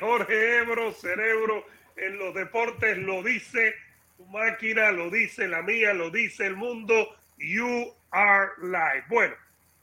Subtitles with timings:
[0.00, 1.66] Jorge Ebro, cerebro
[1.96, 3.74] en los deportes, lo dice
[4.16, 7.14] tu máquina, lo dice la mía, lo dice el mundo.
[7.36, 9.04] You are live.
[9.08, 9.34] Bueno,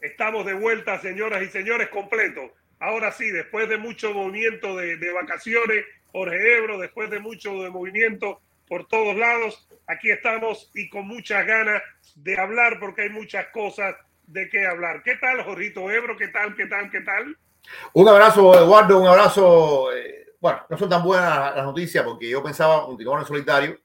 [0.02, 2.54] estamos de vuelta, señoras y señores, completo.
[2.80, 7.70] Ahora sí, después de mucho movimiento de, de vacaciones, Jorge Ebro, después de mucho de
[7.70, 11.84] movimiento por todos lados, aquí estamos y con muchas ganas
[12.16, 13.96] de hablar porque hay muchas cosas
[14.26, 15.04] de qué hablar.
[15.04, 16.18] ¿Qué tal, Jorrito Ebro?
[16.18, 16.56] ¿Qué tal?
[16.56, 16.90] ¿Qué tal?
[16.90, 17.38] ¿Qué tal?
[17.94, 19.92] Un abrazo, Eduardo, un abrazo.
[19.94, 23.80] Eh, bueno, no son tan buenas las noticias porque yo pensaba, continuar en solitario,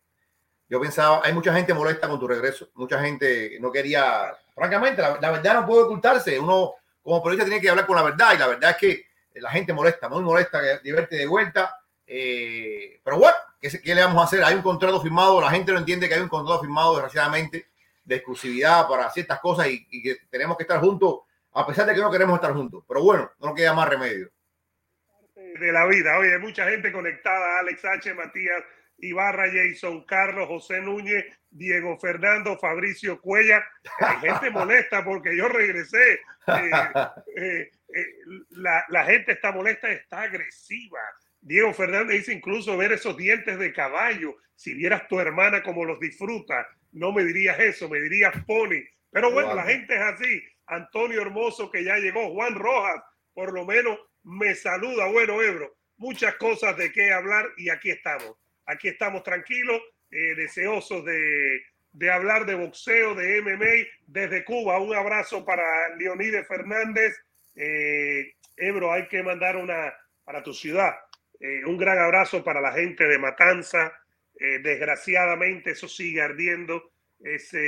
[0.69, 5.31] yo pensaba, hay mucha gente molesta con tu regreso, mucha gente no quería, francamente, la,
[5.31, 8.47] verdad no puede ocultarse, uno como periodista tiene que hablar con la verdad y la
[8.47, 9.07] verdad es que
[9.41, 11.77] la gente molesta, muy molesta de verte de vuelta,
[12.07, 14.45] eh, pero bueno, ¿qué, ¿qué, le vamos a hacer?
[14.45, 17.67] Hay un contrato firmado, la gente no entiende que hay un contrato firmado desgraciadamente
[18.05, 21.21] de exclusividad para ciertas cosas y que tenemos que estar juntos
[21.55, 22.85] a pesar de que no queremos estar juntos.
[22.87, 24.31] Pero bueno, no queda más remedio.
[25.35, 28.65] De la vida, oye, hay mucha gente conectada, Alex H, Matías
[29.03, 33.65] Ibarra, Jason Carlos, José Núñez, Diego Fernando, Fabricio Cuella.
[33.99, 36.21] Hay gente molesta porque yo regresé.
[36.45, 36.71] Eh,
[37.37, 38.07] eh, eh,
[38.51, 40.99] la, la, gente está molesta, está agresiva.
[41.41, 44.35] Diego Fernández dice incluso ver esos dientes de caballo.
[44.57, 48.83] Si vieras tu hermana como los disfruta, no me dirías eso, me dirías pony.
[49.13, 50.43] Pero bueno, la gente es así.
[50.67, 53.03] Antonio Hermoso que ya llegó, Juan Rojas,
[53.35, 55.07] por lo menos me saluda.
[55.07, 58.37] Bueno, Ebro, muchas cosas de qué hablar y aquí estamos.
[58.67, 64.79] Aquí estamos tranquilos, eh, deseosos de, de, hablar de boxeo, de MMA desde Cuba.
[64.79, 67.17] Un abrazo para Leonides Fernández.
[67.57, 69.93] Eh, Ebro, hay que mandar una
[70.25, 70.95] para tu ciudad.
[71.41, 73.93] Eh, un gran abrazo para la gente de Matanza.
[74.35, 76.91] Desgraciadamente eso sigue ardiendo,
[77.21, 77.59] ese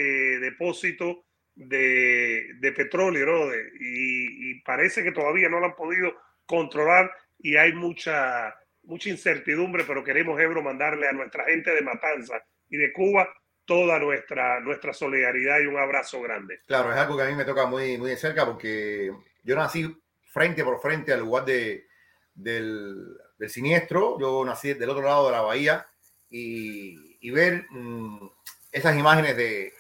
[0.41, 3.55] depósito de, de petróleo, ¿no?
[3.81, 6.15] Y, parece que todavía no lo han podido
[6.47, 12.43] controlar y hay mucha, mucha incertidumbre, pero queremos, Ebro, mandarle a nuestra gente de Matanza
[12.71, 13.29] y de Cuba
[13.67, 16.61] toda nuestra, nuestra solidaridad y un abrazo grande.
[16.67, 19.11] Claro, es algo que a mí me toca muy, muy de cerca porque
[19.43, 19.87] yo nací
[20.33, 21.87] frente por frente al lugar de,
[22.35, 25.87] del, del siniestro, yo nací del otro lado de la bahía
[26.31, 28.29] y, ver mmm,
[28.73, 29.73] esas imágenes de,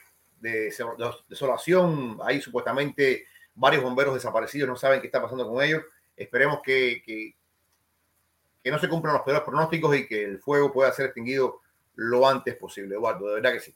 [0.44, 0.72] de,
[1.28, 2.18] desolación.
[2.24, 5.82] Hay supuestamente varios bomberos desaparecidos, no saben qué está pasando con ellos.
[6.16, 7.34] Esperemos que, que,
[8.62, 11.60] que no se cumplan los peores pronósticos y que el fuego pueda ser extinguido
[11.96, 13.74] lo antes posible, Eduardo, de verdad que sí.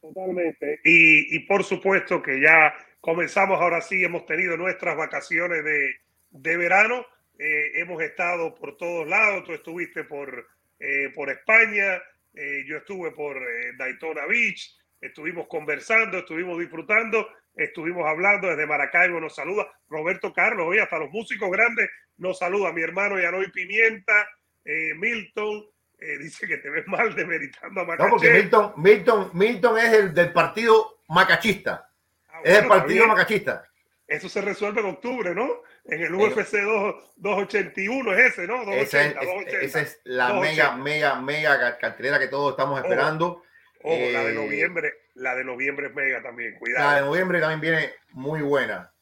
[0.00, 0.80] Totalmente.
[0.84, 5.96] Y, y por supuesto que ya comenzamos ahora sí, hemos tenido nuestras vacaciones de,
[6.30, 7.04] de verano,
[7.38, 10.46] eh, hemos estado por todos lados, tú estuviste por,
[10.78, 12.02] eh, por España,
[12.34, 13.38] eh, yo estuve por
[13.76, 20.78] Daytona Beach, estuvimos conversando, estuvimos disfrutando, estuvimos hablando desde Maracaibo, nos saluda Roberto Carlos, hoy
[20.78, 24.28] hasta los músicos grandes nos saluda mi hermano Yanoy Pimienta,
[24.64, 25.64] eh, Milton,
[25.98, 28.04] eh, dice que te ves mal demeritando a Macaché.
[28.04, 31.88] No, porque Milton, Milton, Milton es el del partido macachista,
[32.28, 33.08] ah, bueno, es el partido bien.
[33.08, 33.64] macachista.
[34.08, 35.62] Eso se resuelve en octubre, ¿no?
[35.84, 38.64] En el UFC 2, 281 es ese, ¿no?
[38.64, 40.76] 280, esa, es, 280, esa es la 280.
[40.76, 43.26] mega, mega, mega cartelera que todos estamos esperando.
[43.26, 43.42] Oh.
[43.88, 46.90] Ojo, eh, la de noviembre, la de noviembre es mega también, cuidado.
[46.90, 48.92] La de noviembre también viene muy buena.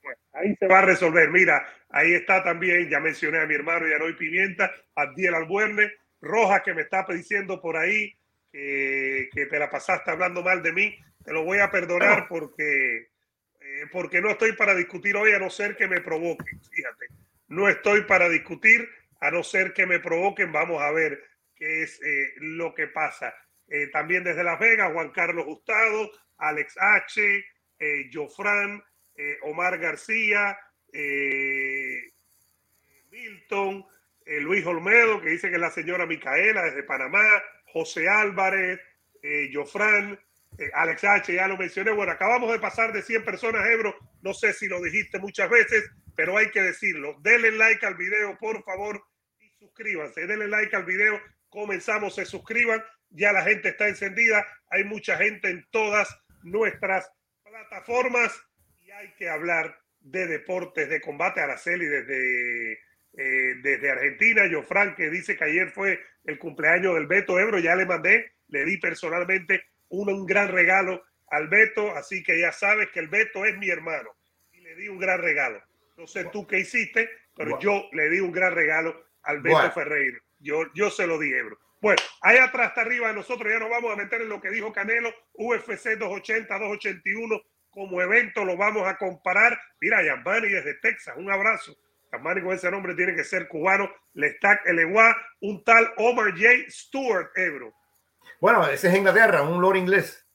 [0.00, 1.28] Bueno, ahí se va a resolver.
[1.30, 6.72] Mira, ahí está también, ya mencioné a mi hermano Yanoy Pimienta, Abdiel Albuerne, Rojas que
[6.72, 8.16] me está diciendo por ahí
[8.52, 10.96] que, que, te la pasaste hablando mal de mí.
[11.24, 13.08] Te lo voy a perdonar porque,
[13.60, 16.60] eh, porque no estoy para discutir hoy a no ser que me provoquen.
[16.62, 17.06] Fíjate,
[17.48, 18.88] no estoy para discutir
[19.20, 20.52] a no ser que me provoquen.
[20.52, 21.24] Vamos a ver
[21.56, 23.34] qué es eh, lo que pasa.
[23.68, 27.44] Eh, también desde Las Vegas, Juan Carlos Gustavo, Alex H.,
[27.78, 28.82] eh, Jofran,
[29.14, 30.58] eh, Omar García,
[30.92, 32.10] eh,
[33.10, 33.84] Milton,
[34.40, 37.24] Luis Olmedo, que dice que es la señora Micaela desde Panamá,
[37.72, 38.78] José Álvarez,
[39.54, 40.20] Jofran,
[40.74, 41.92] Alex H., ya lo mencioné.
[41.92, 43.96] Bueno, acabamos de pasar de 100 personas, Ebro.
[44.20, 47.16] No sé si lo dijiste muchas veces, pero hay que decirlo.
[47.22, 49.02] Denle like al video, por favor,
[49.40, 50.26] y suscríbanse.
[50.26, 51.18] Denle like al video.
[51.48, 56.08] Comenzamos, se suscriban ya la gente está encendida, hay mucha gente en todas
[56.42, 57.10] nuestras
[57.42, 58.38] plataformas
[58.80, 61.40] y hay que hablar de deportes de combate.
[61.40, 67.38] Araceli desde, eh, desde Argentina, Jofran que dice que ayer fue el cumpleaños del Beto
[67.38, 72.40] Ebro, ya le mandé, le di personalmente un, un gran regalo al Beto, así que
[72.40, 74.10] ya sabes que el Beto es mi hermano
[74.52, 75.62] y le di un gran regalo.
[75.96, 77.60] No sé tú qué hiciste, pero wow.
[77.60, 79.72] yo le di un gran regalo al Beto wow.
[79.72, 80.18] Ferreira.
[80.38, 81.58] Yo, yo se lo di, Ebro.
[81.80, 84.50] Bueno, ahí atrás está arriba de nosotros, ya nos vamos a meter en lo que
[84.50, 87.40] dijo Canelo, UFC 280, 281,
[87.70, 89.58] como evento lo vamos a comparar.
[89.80, 91.76] Mira, Yambani desde Texas, un abrazo.
[92.10, 93.88] Camani con ese nombre tiene que ser cubano.
[94.14, 94.78] Le está el
[95.42, 96.68] un tal Omar J.
[96.68, 97.72] Stewart, Ebro.
[98.40, 100.26] Bueno, ese es Inglaterra, un lord inglés.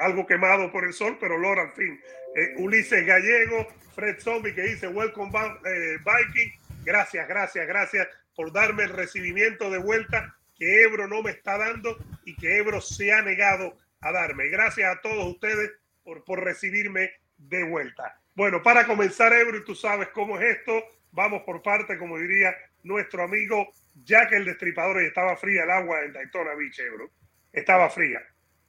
[0.00, 2.00] algo quemado por el sol, pero lord al fin.
[2.36, 5.32] Eh, Ulises Gallego, Fred Zombie que dice Welcome
[5.64, 6.52] eh, Viking.
[6.84, 11.98] Gracias, gracias, gracias por darme el recibimiento de vuelta que Ebro no me está dando
[12.24, 14.48] y que Ebro se ha negado a darme.
[14.48, 15.72] Gracias a todos ustedes
[16.04, 18.20] por, por recibirme de vuelta.
[18.34, 20.72] Bueno, para comenzar, Ebro, y tú sabes cómo es esto,
[21.10, 23.68] vamos por parte, como diría nuestro amigo
[24.04, 27.10] Jack el Destripador, y estaba fría el agua en Daytona Beach, Ebro.
[27.52, 28.20] Estaba fría.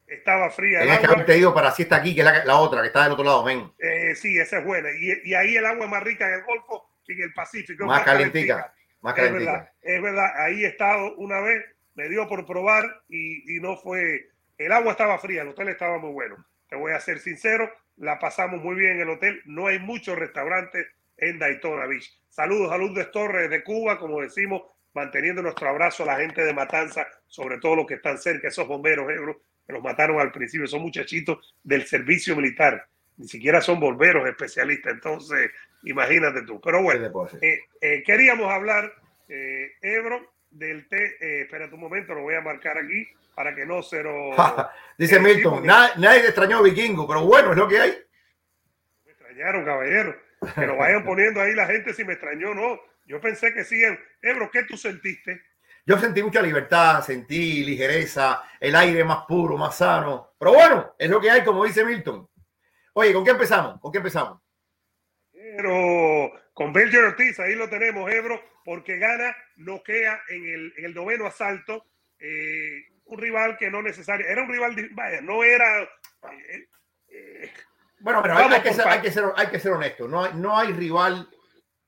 [0.08, 0.84] Estaba fría.
[0.84, 1.26] El agua.
[1.26, 3.44] que ido para si está aquí, que es la, otra, que está del otro lado,
[3.44, 3.70] ven.
[3.78, 4.90] Eh, sí, esa es buena.
[4.92, 7.86] Y, y, ahí el agua es más rica en el Golfo que en el Pacífico.
[7.86, 8.74] Más, más calentica.
[9.02, 10.32] Más es verdad, es verdad.
[10.38, 11.64] Ahí he estado una vez,
[11.96, 14.30] me dio por probar y, y no fue.
[14.58, 16.44] El agua estaba fría, el hotel estaba muy bueno.
[16.70, 19.42] Te voy a ser sincero, la pasamos muy bien en el hotel.
[19.46, 22.12] No hay muchos restaurantes en Daytona Beach.
[22.30, 24.62] Saludos a Lourdes Torres de Cuba, como decimos,
[24.94, 28.68] manteniendo nuestro abrazo a la gente de Matanza, sobre todo los que están cerca, esos
[28.68, 33.80] bomberos Ebro, que los mataron al principio, son muchachitos del servicio militar, ni siquiera son
[33.80, 35.52] bomberos especialistas, entonces
[35.84, 36.60] imagínate tú.
[36.62, 38.92] Pero bueno, eh, eh, queríamos hablar,
[39.30, 43.84] eh, Ebro, del té, espera un momento, lo voy a marcar aquí, para que no
[43.84, 44.32] se lo...
[44.98, 47.98] Dice Milton, nadie, extrañó a Vikingo, pero bueno, es lo que hay.
[49.06, 50.16] Me extrañaron, caballero.
[50.56, 52.80] Que lo vayan poniendo ahí la gente si me extrañó o no.
[53.06, 53.82] Yo pensé que sí.
[54.22, 55.42] Ebro, ¿qué tú sentiste?
[55.86, 60.34] Yo sentí mucha libertad, sentí ligereza, el aire más puro, más sano.
[60.38, 62.28] Pero bueno, es lo que hay, como dice Milton.
[62.92, 63.80] Oye, ¿con qué empezamos?
[63.80, 64.42] ¿Con qué empezamos?
[65.56, 70.94] Pero con Belger Ortiz, ahí lo tenemos, Ebro, porque gana, noquea en el, en el
[70.94, 71.86] noveno asalto.
[72.20, 75.84] Eh, un rival que no necesariamente, era un rival, vaya, no era...
[75.84, 76.68] Eh,
[77.10, 77.52] eh,
[78.00, 80.58] bueno, pero hay, que ser, hay, que ser, hay, que ser, honesto, no hay, no
[80.58, 81.28] hay rival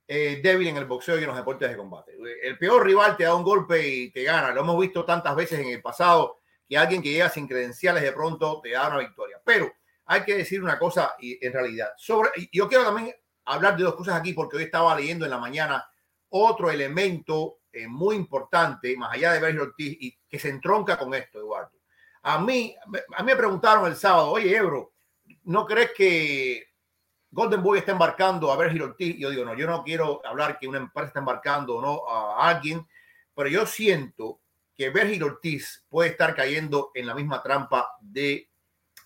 [0.07, 2.13] eh, débil en el boxeo y en los deportes de combate.
[2.41, 4.51] El peor rival te da un golpe y te gana.
[4.51, 8.11] Lo hemos visto tantas veces en el pasado que alguien que llega sin credenciales de
[8.11, 9.39] pronto te da una victoria.
[9.45, 9.71] Pero
[10.06, 11.89] hay que decir una cosa y en realidad.
[11.95, 13.13] Sobre, yo quiero también
[13.45, 15.89] hablar de dos cosas aquí porque hoy estaba leyendo en la mañana
[16.30, 21.13] otro elemento eh, muy importante, más allá de Berger Ortiz, y que se entronca con
[21.13, 21.77] esto, Eduardo.
[22.24, 22.75] A mí,
[23.15, 24.94] a mí me preguntaron el sábado, oye, Ebro,
[25.44, 26.68] ¿no crees que
[27.31, 29.15] Golden Boy está embarcando a Berger Ortiz?
[29.18, 32.50] Yo digo, no, yo no quiero hablar que una empresa está embarcando o no a
[32.50, 32.85] alguien,
[33.35, 34.42] pero yo siento
[34.75, 38.50] que Berger Ortiz puede estar cayendo en la misma trampa de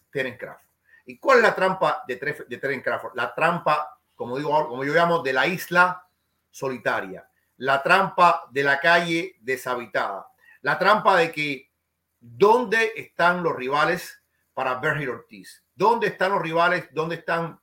[0.10, 0.68] Terence Crawford.
[1.06, 2.16] ¿Y cuál es la trampa de,
[2.48, 3.16] de Terence Crawford?
[3.16, 6.08] La trampa, como digo, como yo llamo, de la isla
[6.50, 7.28] solitaria
[7.58, 10.28] la trampa de la calle deshabitada,
[10.62, 11.72] la trampa de que
[12.20, 14.22] dónde están los rivales
[14.54, 17.60] para Berger Ortiz, dónde están los rivales, dónde están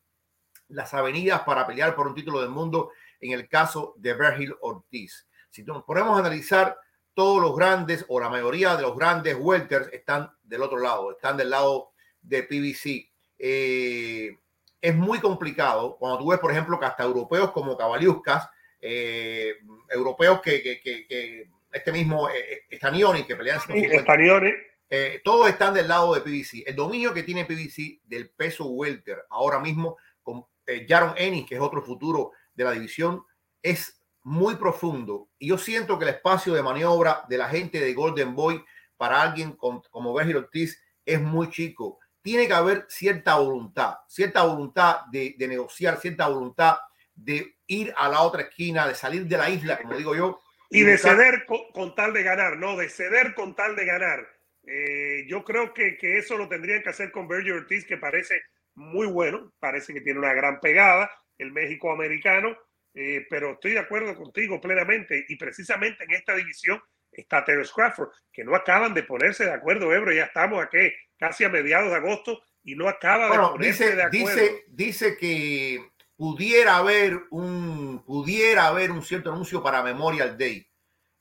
[0.69, 5.29] las avenidas para pelear por un título del mundo en el caso de Berger Ortiz.
[5.51, 6.79] Si nos ponemos a analizar,
[7.13, 11.37] todos los grandes o la mayoría de los grandes welters están del otro lado, están
[11.37, 11.91] del lado
[12.23, 13.13] de PBC.
[13.39, 14.39] Eh,
[14.81, 18.49] es muy complicado cuando tú ves, por ejemplo, que hasta europeos como Cavaliuskas
[18.81, 19.57] eh,
[19.89, 23.61] europeos que, que, que, este mismo eh, Stanioni que pelean
[24.93, 26.65] eh, todos están del lado de PBC.
[26.67, 31.55] El dominio que tiene PBC del peso welter ahora mismo con eh, Jaron Ennis, que
[31.55, 33.23] es otro futuro de la división,
[33.63, 35.29] es muy profundo.
[35.39, 38.65] Y yo siento que el espacio de maniobra de la gente de Golden Boy
[38.97, 42.01] para alguien como Virgil Ortiz es muy chico.
[42.23, 46.77] Tiene que haber cierta voluntad, cierta voluntad de, de negociar, cierta voluntad
[47.15, 50.41] de ir a la otra esquina, de salir de la isla, como digo yo.
[50.71, 54.29] Y, de ceder con, tal de ganar, no, de ceder con tal de ganar.
[54.67, 58.41] Eh, yo creo que, que, eso lo tendrían que hacer con Virgil Ortiz, que parece
[58.75, 62.57] muy bueno, parece que tiene una gran pegada, el México americano,
[62.95, 65.25] eh, pero estoy de acuerdo contigo plenamente.
[65.29, 66.81] Y precisamente en esta división
[67.13, 70.13] está Terence Crawford, que no acaban de ponerse de acuerdo, Ebro.
[70.13, 74.27] Ya estamos aquí casi a mediados de agosto y no acaba de ponerse de acuerdo.
[74.27, 80.67] Dice, dice que pudiera haber un, pudiera haber un cierto anuncio para Memorial Day.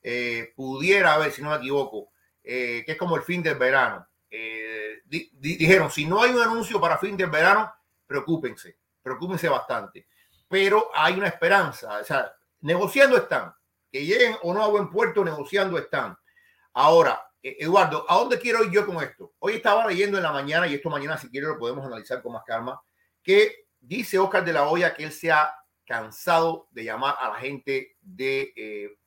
[0.02, 2.12] Eh, pudiera haber, si no me equivoco,
[2.44, 4.08] eh, que es como el fin del verano.
[4.30, 7.74] Eh, dijeron, si no hay un anuncio para fin del verano,
[8.06, 10.08] preocúpense, preocúpense bastante.
[10.48, 13.54] Pero hay una esperanza, o sea, negociando están,
[13.92, 16.18] que lleguen o no a buen puerto, negociando están.
[16.74, 19.34] Ahora, Eduardo, ¿a dónde quiero ir yo con esto?
[19.40, 22.34] Hoy estaba leyendo en la mañana, y esto mañana si quiere lo podemos analizar con
[22.34, 22.82] más calma,
[23.24, 25.56] que Dice Oscar de la Hoya que él se ha
[25.86, 28.98] cansado de llamar a la gente de eh,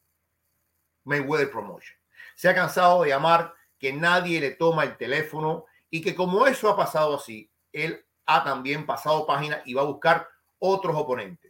[1.05, 1.97] Mayweather Promotion.
[2.35, 6.69] Se ha cansado de llamar que nadie le toma el teléfono y que como eso
[6.71, 11.42] ha pasado así, él ha también pasado página y va a buscar otros oponentes.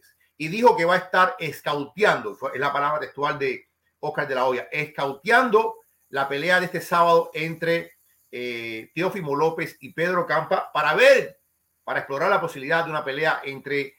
[0.43, 3.69] Y dijo que va a estar escauteando, es la palabra textual de
[4.01, 5.75] Oscar de la Hoya, escauteando
[6.09, 7.93] la pelea de este sábado entre
[8.29, 11.39] eh, Teófimo López y Pedro Campa para ver,
[11.85, 13.95] para explorar la posibilidad de una pelea entre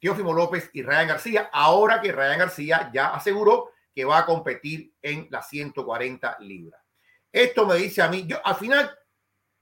[0.00, 4.94] Teófimo López y Ryan García, ahora que Ryan García ya aseguró que va a competir
[5.00, 6.82] en las 140 libras.
[7.30, 8.90] Esto me dice a mí, yo al final,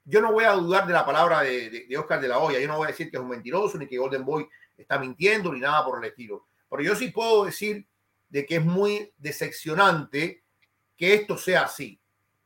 [0.03, 2.69] yo no voy a dudar de la palabra de, de, Oscar de la Hoya, yo
[2.69, 5.61] no voy a decir que es un mentiroso, ni que Golden Boy está mintiendo, ni
[5.61, 6.47] nada por el estilo.
[6.71, 7.87] Pero yo sí puedo decir
[8.29, 10.43] de que es muy decepcionante
[10.97, 12.01] que esto sea así.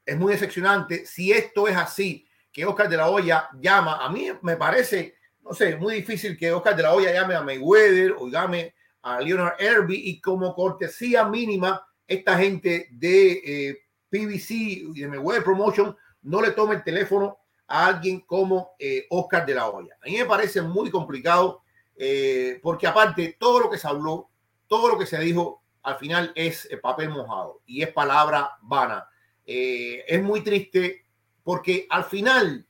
[0.04, 4.04] Es muy decepcionante si esto es así, que Oscar de la Hoya llama.
[4.04, 7.42] A mí me parece, no sé, muy difícil que Oscar de la Hoya llame a
[7.42, 13.78] Mayweather o llame a Leonard Herbie y como cortesía mínima, esta gente de eh,
[14.10, 19.44] PBC y de Mayweather Promotion no le tome el teléfono a alguien como eh, Oscar
[19.44, 19.96] de la Hoya.
[20.02, 21.62] A mí me parece muy complicado
[21.98, 24.30] eh, porque aparte todo lo que se habló,
[24.66, 29.08] todo lo que se dijo, al final es papel mojado y es palabra vana.
[29.44, 31.04] es muy triste
[31.44, 32.66] porque al final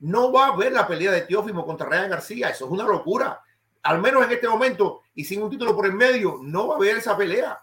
[0.00, 2.48] no va a haber la pelea de Teófimo contra Ryan García.
[2.48, 3.44] Eso es una locura
[3.84, 6.76] al menos en este momento, y sin un título por el medio, no va a
[6.78, 7.60] haber esa pelea.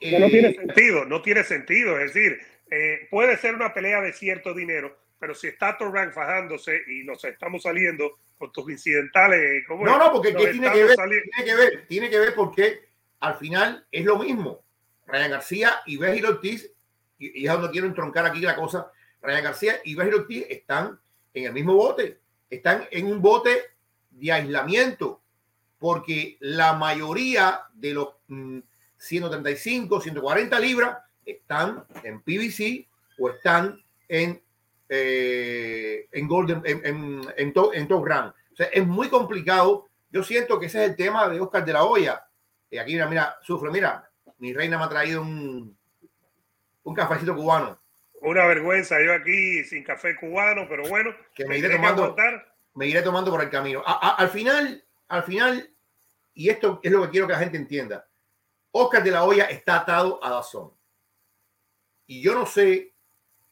[0.00, 1.98] no tiene eh, sentido, no tiene sentido.
[1.98, 2.38] Es decir,
[2.70, 7.24] eh, puede ser una pelea de cierto dinero, pero si está Torran fajándose y nos
[7.24, 9.62] estamos saliendo con tus incidentales.
[9.68, 12.88] no, no, porque tiene que, ver, tiene que ver, tiene que ver porque
[13.20, 14.64] al final es lo mismo.
[15.06, 16.72] Ryan García y Begil Ortiz,
[17.20, 18.90] y, es donde quiero entroncar aquí la cosa,
[19.22, 20.98] Ryan García y Begil Ortiz están
[21.32, 22.18] en el mismo bote,
[22.50, 23.62] están en un bote
[24.10, 25.22] de aislamiento
[25.78, 28.08] porque la mayoría de los
[28.96, 32.88] 135, mm, 140 libras están en PVC
[33.20, 34.42] o están en,
[34.94, 38.26] eh, en Golden, en, en, en, Top Run.
[38.26, 39.88] O sea, es muy complicado.
[40.10, 42.22] Yo siento que ese es el tema de Oscar de la Hoya.
[42.68, 44.06] Y aquí, mira, mira, sufre, mira,
[44.36, 45.74] mi reina me ha traído un,
[46.82, 47.80] un cafecito cubano.
[48.20, 51.14] Una vergüenza, yo aquí sin café cubano, pero bueno.
[51.34, 52.14] Que me iré tomando,
[52.74, 53.82] me iré tomando por el camino.
[53.86, 55.74] al final, al final,
[56.34, 58.06] y esto es lo que quiero que la gente entienda,
[58.72, 60.70] Oscar de la Hoya está atado a Dazón.
[62.06, 62.91] Y yo no sé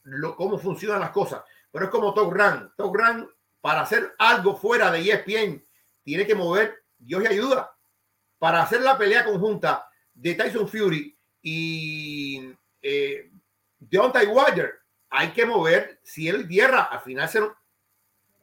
[0.05, 2.73] lo, cómo funcionan las cosas, pero es como Top Run.
[2.77, 3.31] Top Run,
[3.61, 5.65] para hacer algo fuera de ESPN,
[6.03, 7.77] tiene que mover Dios y ayuda.
[8.39, 12.53] Para hacer la pelea conjunta de Tyson Fury y
[12.83, 13.31] eh,
[13.79, 14.81] Deontay Wilder,
[15.11, 16.85] hay que mover cielo y tierra.
[16.85, 17.55] Al final será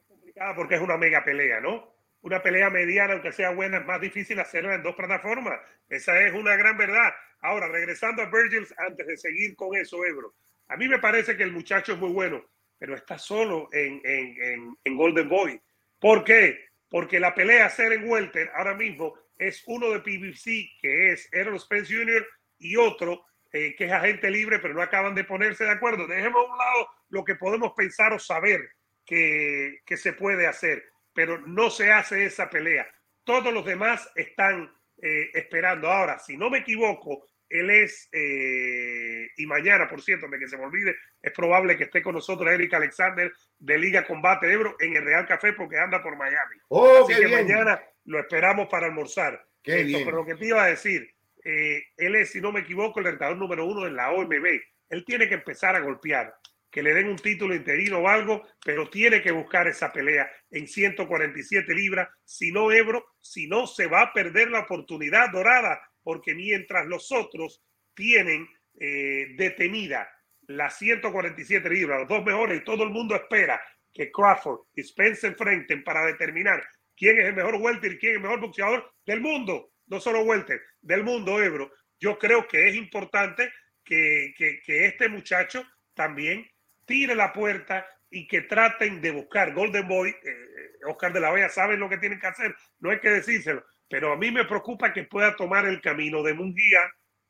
[0.08, 1.98] complicada porque es una mega pelea, ¿no?
[2.22, 5.60] una pelea mediana, aunque sea buena, es más difícil hacerlo en dos plataformas.
[5.88, 7.14] Esa es una gran verdad.
[7.42, 10.34] Ahora, regresando a Virgil, antes de seguir con eso, Ebro,
[10.68, 12.44] a mí me parece que el muchacho es muy bueno,
[12.78, 15.60] pero está solo en, en, en, Golden Boy.
[16.00, 16.66] ¿Por qué?
[16.90, 21.60] Porque la pelea ser en Welter ahora mismo es uno de PBC, que es Errol
[21.60, 22.28] Spence Jr.,
[22.60, 26.08] y otro eh, que es agente libre, pero no acaban de ponerse de acuerdo.
[26.08, 28.62] Dejemos a un lado lo que podemos pensar o saber
[29.06, 30.84] que, que se puede hacer
[31.18, 32.88] pero no se hace esa pelea.
[33.24, 34.72] Todos los demás están
[35.02, 35.90] eh, esperando.
[35.90, 40.58] Ahora, si no me equivoco, él es, eh, y mañana, por cierto, de que se
[40.58, 44.96] me olvide, es probable que esté con nosotros Eric Alexander de Liga Combate Ebro en
[44.96, 46.58] el Real Café porque anda por Miami.
[46.70, 49.46] Oh, Así que mañana lo esperamos para almorzar.
[49.63, 51.10] Pero lo que te iba a decir,
[51.44, 54.46] eh, él es, si no me equivoco, el rentador número uno en la OMB.
[54.89, 56.34] Él tiene que empezar a golpear
[56.70, 60.68] que le den un título interino o algo, pero tiene que buscar esa pelea en
[60.68, 66.34] 147 libras, si no Ebro, si no se va a perder la oportunidad dorada, porque
[66.34, 67.62] mientras los otros
[67.94, 68.48] tienen
[68.80, 70.10] eh, detenida
[70.44, 73.62] las 147 libras, los dos mejores, y todo el mundo espera
[73.92, 78.12] que Crawford y Spence se enfrenten para determinar quién es el mejor welter y quién
[78.14, 81.70] es el mejor boxeador del mundo, no solo welter, del mundo Ebro.
[82.00, 83.52] Yo creo que es importante
[83.84, 86.50] que, que, este muchacho también
[86.86, 89.54] tire la puerta y que traten de buscar.
[89.54, 93.02] Golden Boy, eh, Oscar de la Hoya, saben lo que tienen que hacer, no hay
[93.02, 96.82] que decírselo, pero a mí me preocupa que pueda tomar el camino de Munguía,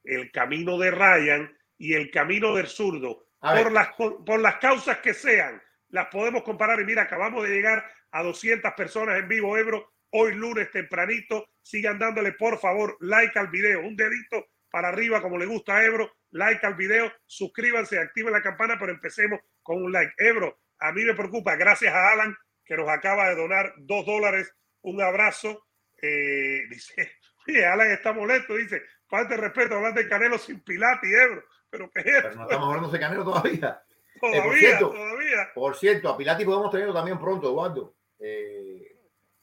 [0.03, 5.13] el camino de Ryan y el camino del zurdo, por las, por las causas que
[5.13, 5.61] sean.
[5.89, 10.33] Las podemos comparar y mira, acabamos de llegar a 200 personas en vivo, Ebro, hoy
[10.33, 11.47] lunes tempranito.
[11.61, 15.85] Sigan dándole, por favor, like al video, un dedito para arriba como le gusta a
[15.85, 20.13] Ebro like al video, suscríbanse, activen la campana, pero empecemos con un like.
[20.17, 22.35] Ebro, a mí me preocupa, gracias a Alan,
[22.65, 25.66] que nos acaba de donar dos dólares, un abrazo.
[26.01, 31.43] Eh, dice, Alan está molesto, dice, falta de respeto, hablar de Canelo sin Pilati, Ebro.
[31.69, 32.35] Pero ¿qué es esto?
[32.35, 33.83] no estamos hablando de Canelo todavía.
[34.19, 35.49] Todavía, eh, por cierto, todavía.
[35.53, 37.95] Por cierto, a Pilati podemos tenerlo también pronto, Eduardo.
[38.19, 38.97] Eh,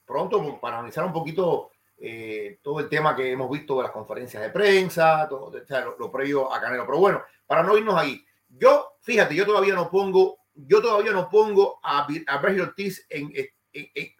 [0.05, 4.43] pronto, para analizar un poquito eh, todo el tema que hemos visto de las conferencias
[4.43, 5.51] de prensa, todo
[5.97, 6.85] lo, previo a Canelo.
[6.85, 11.29] Pero bueno, para no irnos ahí, yo, fíjate, yo todavía no pongo, yo todavía no
[11.29, 13.31] pongo a, a Ortiz en,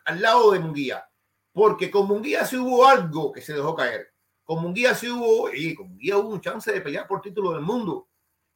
[0.05, 1.07] al lado de Munguía,
[1.55, 4.13] porque con Munguía sí hubo algo que se dejó caer.
[4.43, 7.61] Con Munguía sí hubo, y con Munguía hubo un chance de pelear por título del
[7.61, 8.09] mundo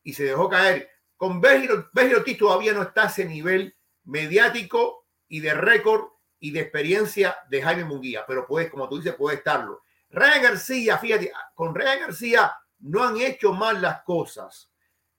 [0.04, 0.90] y se dejó caer.
[1.16, 1.88] Con Berger
[2.18, 6.10] Ortiz todavía no está ese nivel mediático y de récord
[6.42, 9.84] y de experiencia de Jaime Munguía, pero pues, como tú dices, puede estarlo.
[10.10, 14.74] Ryan García, fíjate, con Ryan García no han hecho mal las cosas,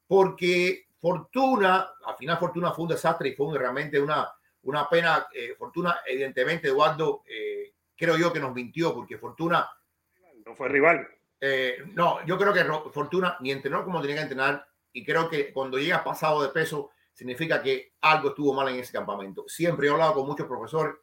[0.06, 4.30] porque Fortuna, al final Fortuna fue un desastre y fue realmente una,
[4.62, 5.26] una pena.
[5.34, 9.68] Eh, Fortuna, evidentemente, Eduardo, eh, creo yo que nos mintió, porque Fortuna...
[10.44, 11.06] No fue rival.
[11.40, 15.52] Eh, no, yo creo que Fortuna ni entrenó como tenía que entrenar y creo que
[15.52, 19.44] cuando llega pasado de peso significa que algo estuvo mal en ese campamento.
[19.46, 20.94] Siempre he hablado con muchos profesores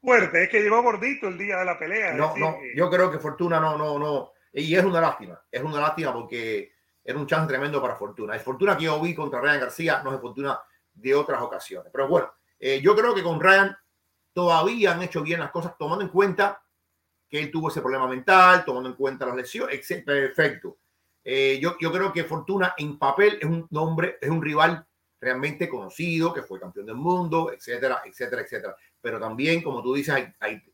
[0.00, 2.12] fuerte, es que llegó gordito el día de la pelea.
[2.14, 4.32] No, no, yo creo que Fortuna no, no, no.
[4.52, 6.72] Y es una lástima, es una lástima porque
[7.04, 8.36] era un chance tremendo para Fortuna.
[8.36, 10.60] Es Fortuna que yo vi contra Ryan García, no es Fortuna
[10.92, 11.90] de otras ocasiones.
[11.92, 13.76] Pero bueno, eh, yo creo que con Ryan
[14.32, 16.62] todavía han hecho bien las cosas, tomando en cuenta
[17.28, 20.78] que él tuvo ese problema mental, tomando en cuenta las lesiones, perfecto.
[21.24, 24.86] Eh, yo, yo creo que Fortuna en papel es un nombre, es un rival
[25.20, 30.14] realmente conocido, que fue campeón del mundo, etcétera, etcétera, etcétera pero también, como tú dices,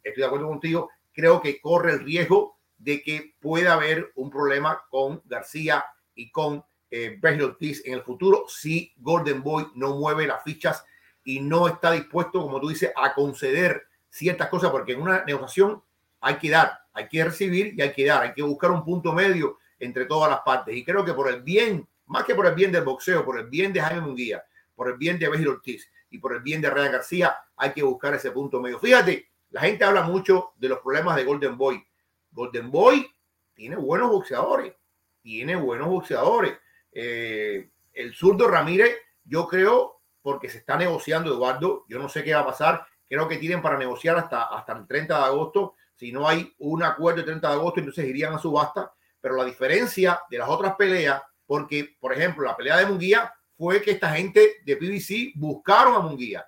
[0.02, 4.84] estoy de acuerdo contigo, creo que corre el riesgo de que pueda haber un problema
[4.90, 10.42] con García y con eh, Ortiz en el futuro si Golden Boy no mueve las
[10.42, 10.84] fichas
[11.26, 15.82] y no está dispuesto, como tú dices, a conceder ciertas cosas, porque en una negociación
[16.20, 19.12] hay que dar, hay que recibir y hay que dar, hay que buscar un punto
[19.12, 20.76] medio entre todas las partes.
[20.76, 23.48] Y creo que por el bien, más que por el bien del boxeo, por el
[23.48, 24.44] bien de Jaime Munguía,
[24.76, 27.82] por el bien de Béjil Ortiz y por el bien de Ryan García, hay que
[27.82, 28.78] buscar ese punto medio.
[28.78, 31.84] Fíjate, la gente habla mucho de los problemas de Golden Boy.
[32.30, 33.04] Golden Boy
[33.52, 34.74] tiene buenos boxeadores,
[35.22, 36.56] tiene buenos boxeadores.
[36.92, 39.95] Eh, el zurdo Ramírez, yo creo,
[40.26, 43.62] porque se está negociando, Eduardo, yo no sé qué va a pasar, creo que tienen
[43.62, 45.76] para negociar hasta, hasta el 30 de agosto.
[45.94, 48.92] Si no hay un acuerdo el 30 de agosto, entonces irían a subasta.
[49.20, 53.80] Pero la diferencia de las otras peleas, porque, por ejemplo, la pelea de Munguía fue
[53.80, 56.44] que esta gente de PBC buscaron a Munguía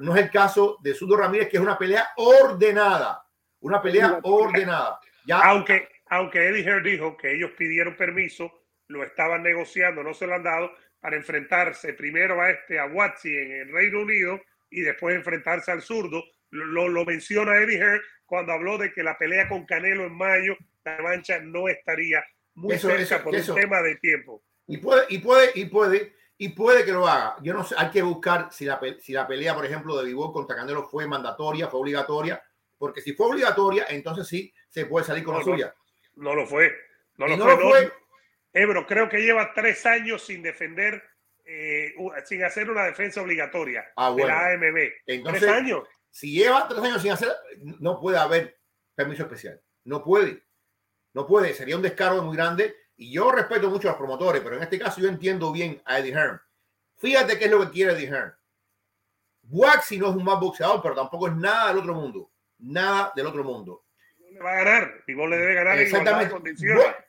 [0.00, 3.24] no es el caso de Sudo Ramírez, que es una pelea ordenada.
[3.60, 5.00] Una pelea ordenada.
[5.26, 5.40] Ya.
[5.40, 8.50] Aunque, aunque Eddie Hearn dijo que ellos pidieron permiso,
[8.86, 13.34] lo estaban negociando, no se lo han dado, para enfrentarse primero a este, a Watsi
[13.34, 16.22] en el Reino Unido y después enfrentarse al zurdo.
[16.50, 20.56] Lo, lo menciona Eddie Hearn cuando habló de que la pelea con Canelo en mayo,
[20.84, 24.42] la mancha no estaría muy cerca por un tema de tiempo.
[24.66, 27.36] Y puede, y puede, y puede y puede que lo haga.
[27.42, 30.32] Yo no sé, hay que buscar si la, si la pelea, por ejemplo, de Vivol
[30.32, 32.40] contra Canelo fue mandatoria, fue obligatoria,
[32.78, 35.74] porque si fue obligatoria, entonces sí se puede salir con la suya.
[36.14, 36.72] No lo fue.
[37.16, 37.92] No lo, fue,
[38.58, 41.02] Ebro, creo que lleva tres años sin defender,
[41.44, 41.94] eh,
[42.24, 44.76] sin hacer una defensa obligatoria ah, de la AMB.
[45.06, 45.88] Entonces, tres años.
[46.10, 47.28] Si lleva tres años sin hacer,
[47.80, 48.58] no puede haber
[48.94, 49.60] permiso especial.
[49.84, 50.42] No puede.
[51.14, 51.54] No puede.
[51.54, 54.78] Sería un descargo muy grande y yo respeto mucho a los promotores, pero en este
[54.78, 56.40] caso yo entiendo bien a Eddie Hearn.
[56.96, 58.34] Fíjate qué es lo que quiere Eddie Hearn.
[59.50, 62.30] Waxy no es un más boxeador, pero tampoco es nada del otro mundo.
[62.58, 63.84] Nada del otro mundo.
[64.38, 65.02] Le va a ganar.
[65.04, 66.34] y vos le debe ganar Exactamente.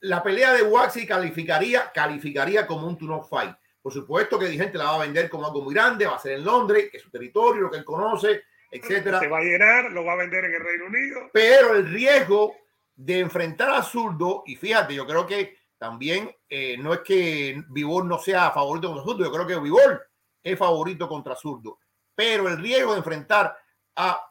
[0.02, 3.56] La pelea de Waxy calificaría, calificaría como un turno fight.
[3.82, 6.34] Por supuesto que gente la va a vender como algo muy grande, va a ser
[6.34, 9.20] en Londres, que es su territorio, lo que él conoce, etcétera.
[9.20, 11.30] Se va a llenar, lo va a vender en el Reino Unido.
[11.32, 12.56] Pero el riesgo
[12.96, 18.08] de enfrentar a Zurdo, y fíjate, yo creo que también eh, no es que Vivol
[18.08, 20.02] no sea favorito contra Zurdo, yo creo que Vivol
[20.44, 21.80] es favorito contra Zurdo,
[22.16, 23.56] pero el riesgo de enfrentar
[23.96, 24.30] a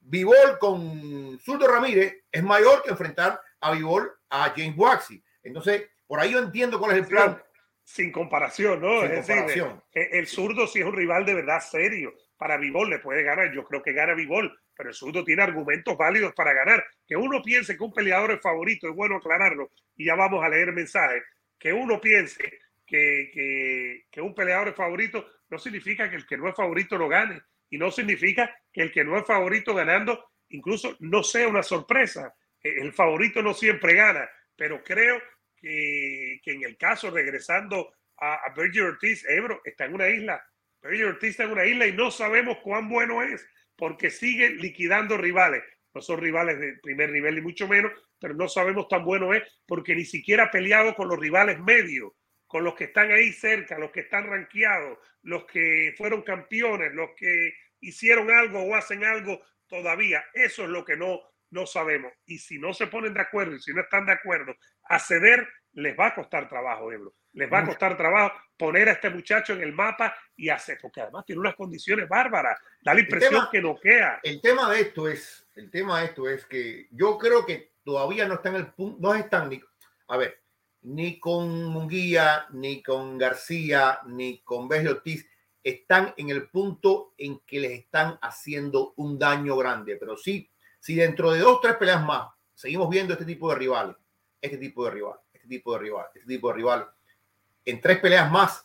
[0.00, 5.22] Vivol con Zurdo Ramírez es mayor que enfrentar a Vivol a James Waxy.
[5.42, 7.42] Entonces, por ahí yo entiendo cuál es el plan.
[7.82, 9.02] Sin comparación, ¿no?
[9.02, 9.82] Sin es comparación.
[9.92, 12.14] Decir, el zurdo sí es un rival de verdad serio.
[12.36, 13.52] Para Vivol le puede ganar.
[13.52, 16.84] Yo creo que gana Vivol pero el zurdo tiene argumentos válidos para ganar.
[17.06, 20.48] Que uno piense que un peleador es favorito, es bueno aclararlo, y ya vamos a
[20.48, 21.22] leer mensajes.
[21.58, 26.36] Que uno piense que, que, que, un peleador es favorito no significa que el que
[26.36, 30.22] no es favorito lo gane, y no significa que el que no es favorito ganando
[30.50, 32.34] incluso no sea una sorpresa.
[32.62, 35.20] E, el favorito no siempre gana, pero creo
[35.56, 40.44] que, en el caso, regresando a, a Berger Ortiz, Ebro está en una isla.
[40.82, 45.16] Berger Ortiz está en una isla y no sabemos cuán bueno es porque sigue liquidando
[45.16, 45.62] rivales.
[45.94, 49.42] No son rivales de primer nivel ni mucho menos, pero no sabemos tan bueno es
[49.66, 52.12] porque ni siquiera ha peleado con los rivales medios,
[52.46, 57.10] con los que están ahí cerca, los que están ranqueados, los que fueron campeones, los
[57.16, 60.24] que hicieron algo o hacen algo todavía.
[60.32, 62.12] Eso es lo que no, No sabemos.
[62.26, 65.46] Y si no se ponen de acuerdo y si no están de acuerdo a ceder,
[65.74, 67.14] les va a costar trabajo, Ebro.
[67.34, 71.02] Les va a costar trabajo poner a este muchacho en el mapa y hacer, porque
[71.02, 72.58] además tiene unas condiciones bárbaras.
[72.80, 74.20] Da la impresión que no queda.
[74.22, 78.26] El tema de esto es, el tema de esto es que yo creo que todavía
[78.26, 79.60] no está en el punto, no están ni,
[80.08, 80.40] a ver,
[80.82, 85.28] ni con Munguía, ni con García, ni con Bejo Ortiz
[85.68, 89.96] están en el punto en que les están haciendo un daño grande.
[89.96, 90.48] Pero sí,
[90.78, 93.96] si dentro de dos, tres peleas más seguimos viendo este tipo de rivales,
[94.40, 96.88] este tipo de rival, este tipo de rival, este tipo de rival,
[97.64, 98.64] en tres peleas más,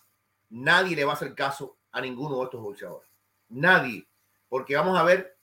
[0.51, 3.09] nadie le va a hacer caso a ninguno de estos boxeadores.
[3.49, 4.07] Nadie.
[4.47, 5.35] Porque vamos a ver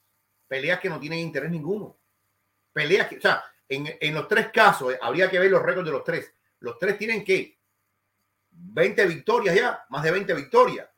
[0.47, 1.97] peleas que no tienen interés ninguno.
[2.73, 5.87] Peleas que, o sea, en, en los tres casos, eh, habría que ver los récords
[5.87, 6.33] de los tres.
[6.61, 7.59] Los tres tienen que
[8.53, 10.89] 20 victorias ya, más de 20 victorias.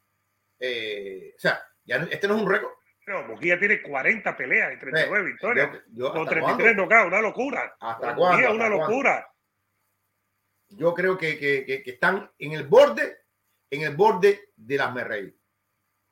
[0.61, 2.73] Eh, o sea, ya este no es un récord.
[3.07, 5.70] No, Mujía tiene 40 peleas y 39 victorias.
[6.12, 7.77] con 33 nocaut, una locura.
[7.81, 8.53] ¿Hasta cuándo?
[8.53, 9.27] una locura.
[10.68, 13.23] Yo creo que, que, que, están en el borde,
[13.68, 15.35] en el borde de las Merrey.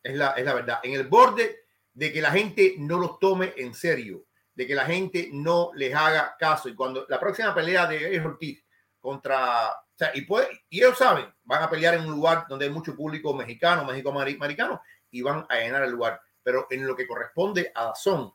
[0.02, 0.80] Es la, es la verdad.
[0.82, 4.84] En el borde de que la gente no los tome en serio, de que la
[4.84, 6.68] gente no les haga caso.
[6.68, 8.64] Y cuando la próxima pelea de Ortiz
[8.98, 12.70] contra sea, y, puede, y ellos saben, van a pelear en un lugar donde hay
[12.70, 14.80] mucho público mexicano, México americano,
[15.10, 16.20] y van a llenar el lugar.
[16.42, 18.32] Pero en lo que corresponde a Dazón,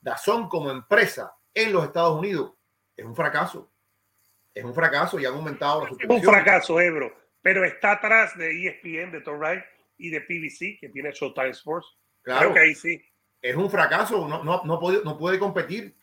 [0.00, 2.52] Dazón como empresa en los Estados Unidos
[2.96, 3.70] es un fracaso.
[4.52, 8.50] Es un fracaso y han aumentado las Es un fracaso, Ebro, pero está atrás de
[8.50, 9.62] ESPN, de Tom Wright
[9.98, 11.96] y de PBC, que tiene Showtime Sports.
[12.22, 13.00] Claro, que ahí sí.
[13.40, 15.94] Es un fracaso, no, no, no, puede, no puede competir.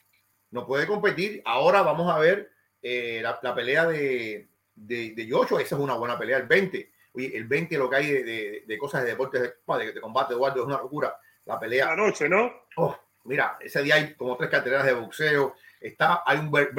[0.51, 1.41] No puede competir.
[1.45, 2.52] Ahora vamos a ver
[2.83, 6.91] eh, la, pelea de, de, de Yocho, esa es una buena pelea, el 20.
[7.13, 10.67] Oye, el 20 lo que hay de, de, cosas de deportes de, combate, Eduardo, es
[10.67, 11.15] una locura.
[11.45, 11.87] La pelea.
[11.87, 12.51] La noche, ¿no?
[12.75, 15.55] Oh, mira, ese día hay como tres carteras de boxeo.
[15.79, 16.73] Está, hay un Bert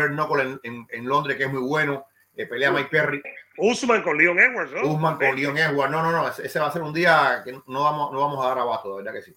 [0.62, 2.06] en, en, Londres que es muy bueno.
[2.36, 3.22] Eh, pelea Mike Perry.
[3.56, 4.82] Usman con Leon Edwards, ¿no?
[4.88, 5.92] Usman con Leon Edwards.
[5.92, 6.28] No, no, no.
[6.28, 9.02] Ese va a ser un día que no vamos, no vamos a dar abasto, de
[9.02, 9.36] verdad que sí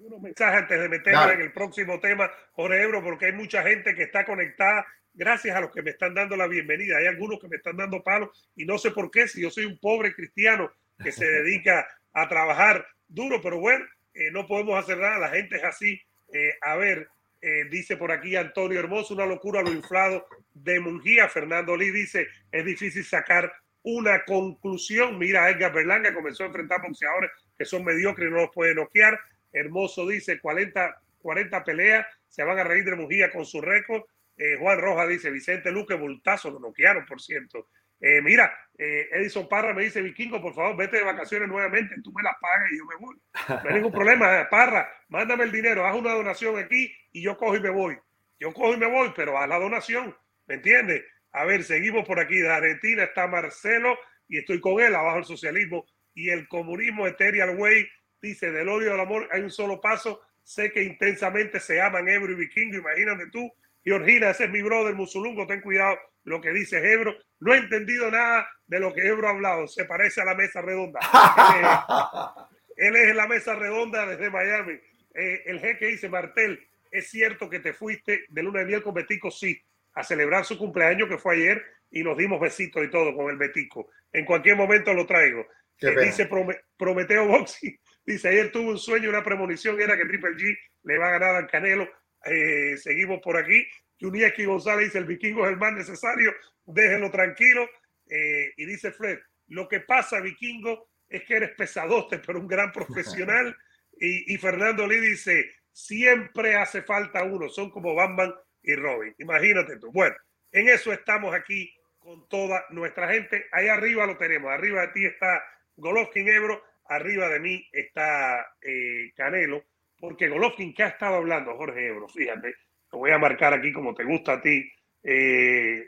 [0.00, 3.94] algunos mensajes antes de meterme en el próximo tema, Jorge Ebro, porque hay mucha gente
[3.94, 4.86] que está conectada
[5.20, 6.96] gracias a los que me están dando la bienvenida.
[6.96, 9.66] Hay algunos que me están dando palos y no sé por qué, si yo soy
[9.66, 14.96] un pobre cristiano que se dedica a trabajar duro, pero bueno, eh, no podemos hacer
[14.96, 16.00] nada, la gente es así.
[16.32, 17.06] Eh, a ver,
[17.42, 21.28] eh, dice por aquí Antonio Hermoso, una locura lo inflado de Mungía.
[21.28, 23.52] Fernando Lee dice, es difícil sacar
[23.82, 25.18] una conclusión.
[25.18, 29.20] Mira, Edgar Berlanga comenzó a enfrentar boxeadores que son mediocres y no los puede noquear.
[29.52, 34.02] Hermoso dice, 40, 40 peleas, se van a reír de Mungía con su récord.
[34.42, 37.68] Eh, Juan Roja dice, Vicente Luque, multazo, lo noquearon, por cierto.
[38.00, 42.10] Eh, mira, eh, Edison Parra me dice, Vikingo, por favor, vete de vacaciones nuevamente, tú
[42.14, 43.16] me las pagas y yo me voy.
[43.48, 47.54] No hay ningún problema, Parra, mándame el dinero, haz una donación aquí y yo cojo
[47.54, 47.98] y me voy.
[48.38, 51.04] Yo cojo y me voy, pero haz la donación, ¿me entiendes?
[51.32, 52.38] A ver, seguimos por aquí.
[52.38, 57.58] De Argentina está Marcelo y estoy con él, abajo el socialismo y el comunismo Ethereal
[57.58, 57.86] Way.
[58.22, 60.22] Dice, del odio al amor hay un solo paso.
[60.42, 63.52] Sé que intensamente se aman Ebro y Vikingo, imagínate tú
[63.84, 67.16] Georgina, ese es mi brother musulungo, ten cuidado lo que dice Ebro.
[67.40, 70.60] No he entendido nada de lo que Ebro ha hablado, se parece a la mesa
[70.60, 71.00] redonda.
[72.76, 74.78] él, es, en la mesa redonda desde Miami.
[75.14, 78.94] Eh, el jeque dice, Martel, ¿es cierto que te fuiste de luna de miel con
[78.94, 79.30] Betico?
[79.30, 79.60] Sí,
[79.94, 83.36] a celebrar su cumpleaños que fue ayer y nos dimos besitos y todo con el
[83.36, 83.90] Betico.
[84.12, 85.46] En cualquier momento lo traigo.
[85.80, 86.28] Eh, dice
[86.76, 91.08] Prometeo Boxing, dice, ayer tuvo un sueño, una premonición, era que Triple G le va
[91.08, 91.88] a ganar al Canelo
[92.24, 93.66] eh, seguimos por aquí.
[94.00, 97.68] Junieski González dice, el vikingo es el más necesario, déjenlo tranquilo.
[98.08, 102.72] Eh, y dice Fred, lo que pasa, vikingo, es que eres pesadote, pero un gran
[102.72, 103.56] profesional.
[104.00, 109.14] y, Fernando Lee dice, siempre hace falta uno, son como Batman y Robin.
[109.18, 109.92] Imagínate tú.
[109.92, 110.16] Bueno,
[110.52, 113.46] en eso estamos aquí con toda nuestra gente.
[113.52, 114.50] Ahí arriba lo tenemos.
[114.50, 115.42] Arriba de ti está
[115.76, 119.64] Golovkin Ebro, arriba de mí está eh, Canelo
[120.00, 122.08] porque Golovkin, ¿qué ha estado hablando Jorge Ebro?
[122.08, 122.54] Fíjate,
[122.90, 124.68] lo voy a marcar aquí como te gusta a ti.
[125.02, 125.86] Eh,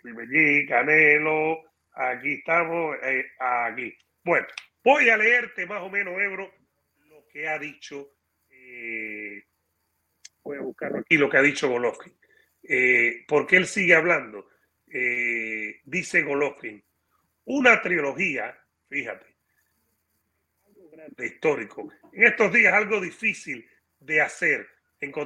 [0.69, 3.97] Canelo, aquí estamos, eh, aquí.
[4.23, 4.47] Bueno,
[4.85, 6.53] voy a leerte más o menos, Ebro,
[7.09, 8.13] lo que ha dicho.
[8.51, 9.43] Eh,
[10.45, 12.13] voy a buscar aquí lo que ha dicho Golovkin.
[12.63, 14.49] Eh, porque él sigue hablando.
[15.85, 16.85] dice Golovkin,
[17.47, 18.55] una trilogía,
[18.91, 19.27] fíjate,
[20.67, 21.91] algo grande, histórico.
[22.13, 23.67] En estos días algo difícil
[24.05, 24.69] de hacer,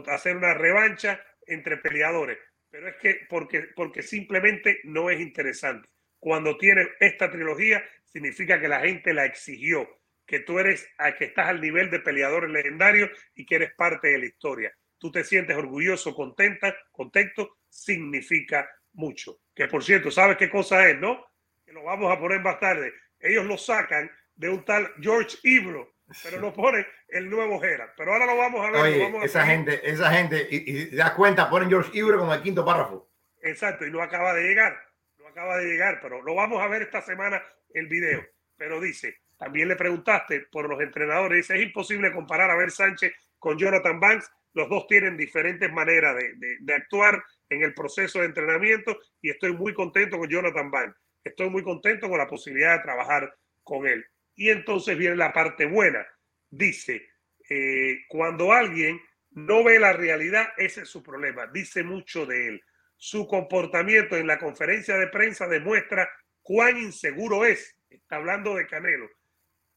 [0.08, 2.38] hacer una revancha entre peleadores.
[2.70, 5.88] Pero es que porque, porque simplemente no es interesante.
[6.18, 9.88] Cuando tienes esta trilogía, significa que la gente la exigió,
[10.26, 14.18] que tú eres, que estás al nivel de peleadores legendarios y que eres parte de
[14.18, 14.72] la historia.
[14.98, 19.40] tú te sientes orgulloso, contenta, contento, significa mucho.
[19.54, 21.24] Que por cierto, ¿sabes qué cosa es, no?
[21.64, 22.94] Que lo vamos a poner más tarde.
[23.20, 27.90] Ellos lo sacan de un tal George Ibro, pero no pone el nuevo Gerard.
[27.96, 28.82] Pero ahora lo vamos a ver.
[28.82, 32.34] Oye, vamos a esa gente, esa gente, y, y das cuenta, ponen George Ibro como
[32.34, 33.10] el quinto párrafo.
[33.42, 34.76] Exacto, y no acaba de llegar,
[35.18, 38.24] no acaba de llegar, pero lo vamos a ver esta semana el video.
[38.56, 43.12] Pero dice, también le preguntaste por los entrenadores, dice, es imposible comparar a Ver Sánchez
[43.38, 48.20] con Jonathan Banks, los dos tienen diferentes maneras de, de, de actuar en el proceso
[48.20, 52.78] de entrenamiento y estoy muy contento con Jonathan Banks, estoy muy contento con la posibilidad
[52.78, 54.04] de trabajar con él.
[54.36, 56.06] Y entonces viene la parte buena.
[56.50, 57.08] Dice,
[57.48, 61.46] eh, cuando alguien no ve la realidad, ese es su problema.
[61.46, 62.62] Dice mucho de él.
[62.98, 66.08] Su comportamiento en la conferencia de prensa demuestra
[66.42, 67.76] cuán inseguro es.
[67.88, 69.06] Está hablando de Canelo.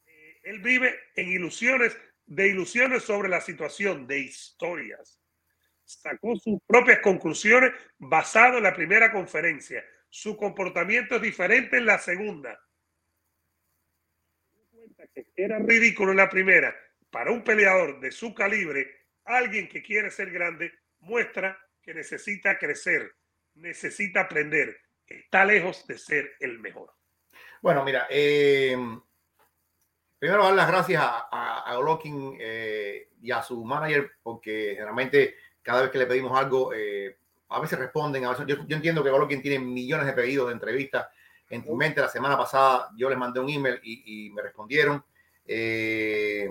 [0.06, 1.96] Eh, él vive en ilusiones,
[2.26, 5.18] de ilusiones sobre la situación, de historias.
[5.84, 9.84] Sacó sus propias conclusiones basado en la primera conferencia.
[10.08, 12.58] Su comportamiento es diferente en la segunda
[15.36, 16.74] era ridículo en la primera,
[17.10, 23.12] para un peleador de su calibre, alguien que quiere ser grande, muestra que necesita crecer,
[23.54, 26.92] necesita aprender, está lejos de ser el mejor.
[27.62, 28.76] Bueno, mira, eh,
[30.18, 31.78] primero dar las gracias a, a,
[32.38, 37.16] eh, y a su manager, porque generalmente cada vez que le pedimos algo, eh,
[37.48, 40.54] a veces responden, a veces, yo, yo, entiendo que Golovkin tiene millones de pedidos de
[40.54, 41.08] entrevistas
[41.48, 42.00] en tu mente.
[42.00, 45.04] La semana pasada yo les mandé un email y, y me respondieron.
[45.52, 46.48] Eh,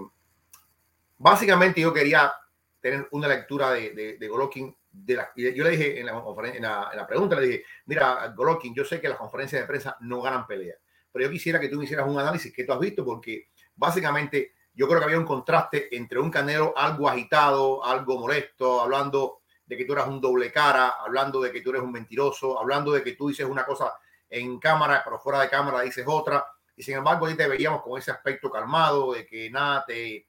[1.17, 2.33] básicamente yo quería
[2.81, 4.73] tener una lectura de, de, de.
[4.91, 8.73] De la, yo le dije en la, en, la, la, pregunta, le dije, mira, Golovkin,
[8.73, 10.75] yo sé que las conferencias de prensa no ganan pelea,
[11.11, 14.87] pero yo quisiera que tú hicieras un análisis que tú has visto, porque básicamente yo
[14.87, 19.85] creo que había un contraste entre un Canelo algo agitado, algo molesto, hablando de que
[19.85, 23.13] tú eras un doble cara, hablando de que tú eres un mentiroso, hablando de que
[23.13, 23.93] tú dices una cosa
[24.27, 26.43] en cámara, pero fuera de cámara dices otra
[26.79, 30.25] y sin embargo ahí te veíamos con ese aspecto calmado de que nada te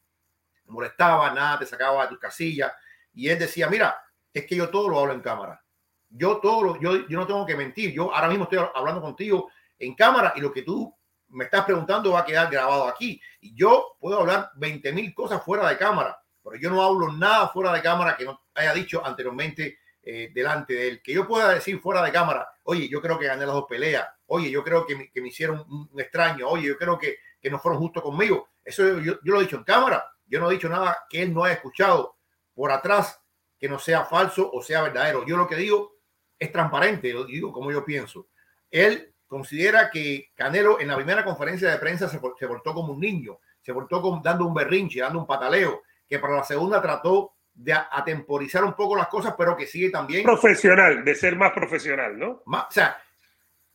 [0.65, 2.73] molestaba, nada te sacaba de tus casillas.
[3.15, 3.97] Y él decía, mira,
[4.35, 5.63] es que yo todo lo hablo en cámara.
[6.09, 7.93] Yo todo yo, yo no tengo que mentir.
[7.93, 10.93] Yo ahora mismo estoy hablando contigo en cámara y lo que tú
[11.29, 13.23] me estás preguntando va a quedar grabado aquí.
[13.41, 17.47] Y yo puedo hablar 20 mil cosas fuera de cámara, pero yo no hablo nada
[17.51, 21.01] fuera de cámara que no haya dicho anteriormente eh, delante de él.
[21.01, 24.09] Que yo pueda decir fuera de cámara, oye, yo creo que gané las dos peleas,
[24.33, 27.17] oye, yo creo que me, que me hicieron un, un, extraño, oye, yo creo que,
[27.41, 28.49] que no fueron justos conmigo.
[28.65, 31.35] Eso yo, yo, lo he dicho en cámara, yo no he dicho nada que él
[31.35, 32.17] no haya escuchado
[32.55, 33.21] por atrás,
[33.59, 35.27] que no sea falso o sea verdadero.
[35.27, 35.97] Yo lo que digo
[36.39, 38.29] es transparente, lo digo como yo pienso.
[38.71, 43.01] Él considera que Canelo en la primera conferencia de prensa se, se portó como un
[43.01, 47.35] niño, se portó como, dando un berrinche, dando un pataleo, que para la segunda trató
[47.53, 50.23] de atemporizar un poco las cosas, pero que sigue también.
[50.23, 52.43] Profesional, de ser más profesional, ¿no?
[52.47, 52.97] Más, o sea,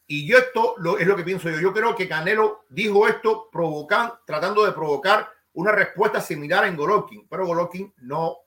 [0.07, 1.59] y yo esto lo, es lo que pienso yo.
[1.59, 7.27] Yo creo que Canelo dijo esto provocando, tratando de provocar una respuesta similar en Golovkin,
[7.27, 8.37] pero Golovkin no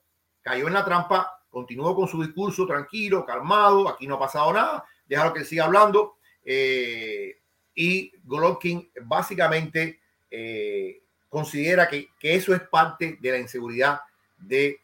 [0.41, 4.85] cayó en la trampa, continuó con su discurso tranquilo, calmado, aquí no ha pasado nada,
[5.07, 6.17] déjalo que siga hablando.
[6.45, 7.37] Eh,
[7.75, 14.01] y Golovkin básicamente eh, considera que, que eso es parte de la inseguridad
[14.37, 14.79] de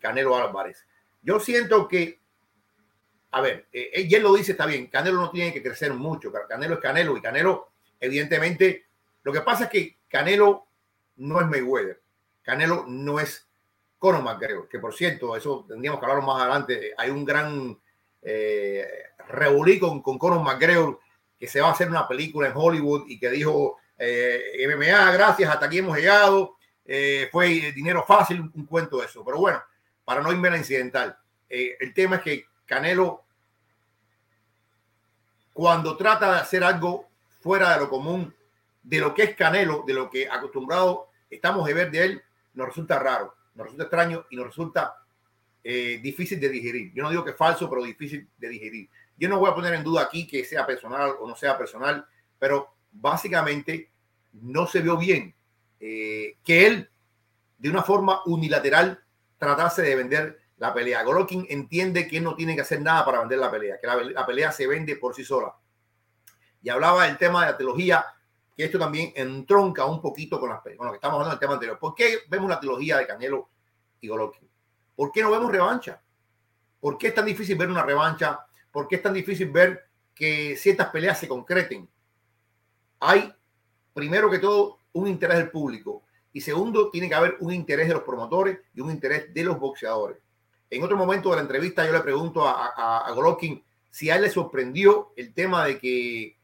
[0.00, 0.86] Canelo Álvarez.
[1.22, 2.20] Yo siento que,
[3.34, 6.32] a ver, eh, y él lo dice, está bien, Canelo no tiene que crecer mucho,
[6.48, 8.86] Canelo es Canelo y Canelo, evidentemente,
[9.22, 10.66] lo que pasa es que Canelo
[11.16, 12.00] no es Mayweather,
[12.42, 13.48] Canelo no es
[13.98, 17.78] Conor McGregor, que por cierto, eso tendríamos que hablar más adelante, hay un gran
[18.22, 18.86] eh,
[19.80, 21.00] con, con Conor McGregor
[21.38, 25.50] que se va a hacer una película en Hollywood y que dijo eh, MMA, gracias,
[25.50, 29.24] hasta aquí hemos llegado, eh, fue dinero fácil, un, cuento de eso.
[29.24, 29.62] Pero bueno,
[30.04, 31.16] para no irme a la incidental,
[31.48, 33.23] eh, el tema es que Canelo,
[35.54, 37.08] cuando trata de hacer algo
[37.40, 38.34] fuera de lo común,
[38.82, 42.22] de lo que es Canelo, de lo que acostumbrado estamos de ver de él,
[42.54, 44.96] nos resulta raro, nos resulta extraño y nos resulta
[45.62, 46.92] eh, difícil de digerir.
[46.92, 48.90] Yo no digo que falso, pero difícil de digerir.
[49.16, 52.04] Yo no voy a poner en duda aquí que sea personal o no sea personal,
[52.38, 53.90] pero básicamente
[54.32, 55.34] no se vio bien
[55.78, 56.90] eh, que él,
[57.58, 59.02] de una forma unilateral,
[59.38, 61.02] tratase de vender la pelea.
[61.02, 64.52] Golovkin entiende que no tiene que hacer nada para vender la pelea, que la, pelea
[64.52, 65.54] se vende por sí sola.
[66.62, 68.06] Y hablaba del tema de la trilogía,
[68.56, 71.54] que esto también entronca un poquito con, las, con lo que estamos hablando del tema
[71.54, 71.78] anterior.
[71.78, 73.50] ¿Por qué vemos la trilogía de Canelo
[74.00, 74.48] y Golovkin?
[74.94, 76.00] ¿Por qué no vemos revancha?
[76.80, 78.46] ¿Por qué es tan difícil ver una revancha?
[78.70, 81.88] ¿Por qué es tan difícil ver que ciertas peleas se concreten?
[83.00, 83.34] Hay,
[83.92, 86.04] primero que todo, un interés del público.
[86.32, 89.58] Y segundo, tiene que haber un interés de los promotores y un interés de los
[89.58, 90.23] boxeadores.
[90.74, 94.22] En otro momento de la entrevista yo le pregunto a, a, Golovkin si a él
[94.22, 96.36] le sorprendió el tema de que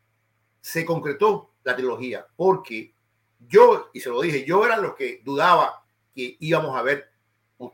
[0.61, 2.95] se concretó la trilogía, porque
[3.41, 5.83] yo, y se lo dije, yo era los que dudaba
[6.15, 7.11] que íbamos a ver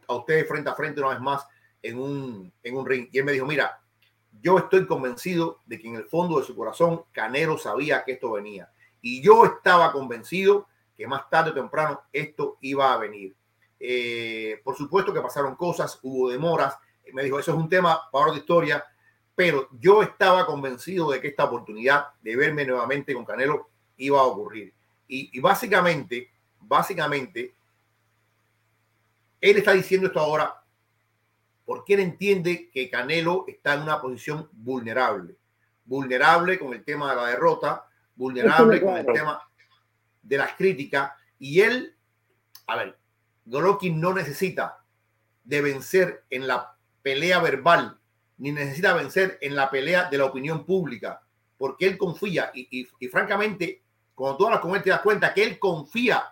[0.08, 1.46] a ustedes frente a frente una vez más
[1.82, 3.08] en un, en un ring.
[3.12, 3.80] Y él me dijo, mira,
[4.40, 8.32] yo estoy convencido de que en el fondo de su corazón Canelo sabía que esto
[8.32, 8.70] venía.
[9.02, 13.34] Y yo estaba convencido que más tarde o temprano esto iba a venir.
[13.78, 16.76] Eh, por supuesto que pasaron cosas, hubo demoras.
[17.12, 18.84] Me dijo, eso es un tema para otra historia,
[19.34, 24.24] pero yo estaba convencido de que esta oportunidad de verme nuevamente con Canelo iba a
[24.24, 24.74] ocurrir.
[25.08, 27.54] Y, y básicamente, básicamente,
[29.40, 30.62] él está diciendo esto ahora
[31.66, 35.36] porque él entiende que Canelo está en una posición vulnerable.
[35.84, 37.84] Vulnerable con el tema de la derrota,
[38.14, 39.42] vulnerable con el tema
[40.22, 41.12] de las críticas.
[41.40, 41.94] Y él,
[42.68, 42.98] a ver,
[43.46, 44.85] Golovkin no necesita
[45.44, 47.98] de vencer en la pelea verbal,
[48.38, 51.22] ni necesita vencer en la pelea de la opinión pública,
[51.56, 53.82] porque él confía y, francamente,
[54.14, 56.24] cuando tú hablas con él te das cuenta que él confía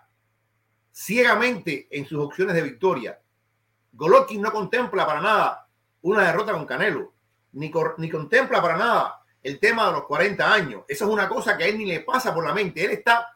[0.93, 3.21] ciegamente en sus opciones de victoria.
[3.93, 5.69] Golovkin no contempla para nada
[6.03, 7.15] una derrota con Canelo,
[7.53, 10.85] ni, ni contempla para nada el tema de los 40 años.
[10.89, 12.85] Eso es una cosa que a él ni le pasa por la mente.
[12.85, 13.29] Él está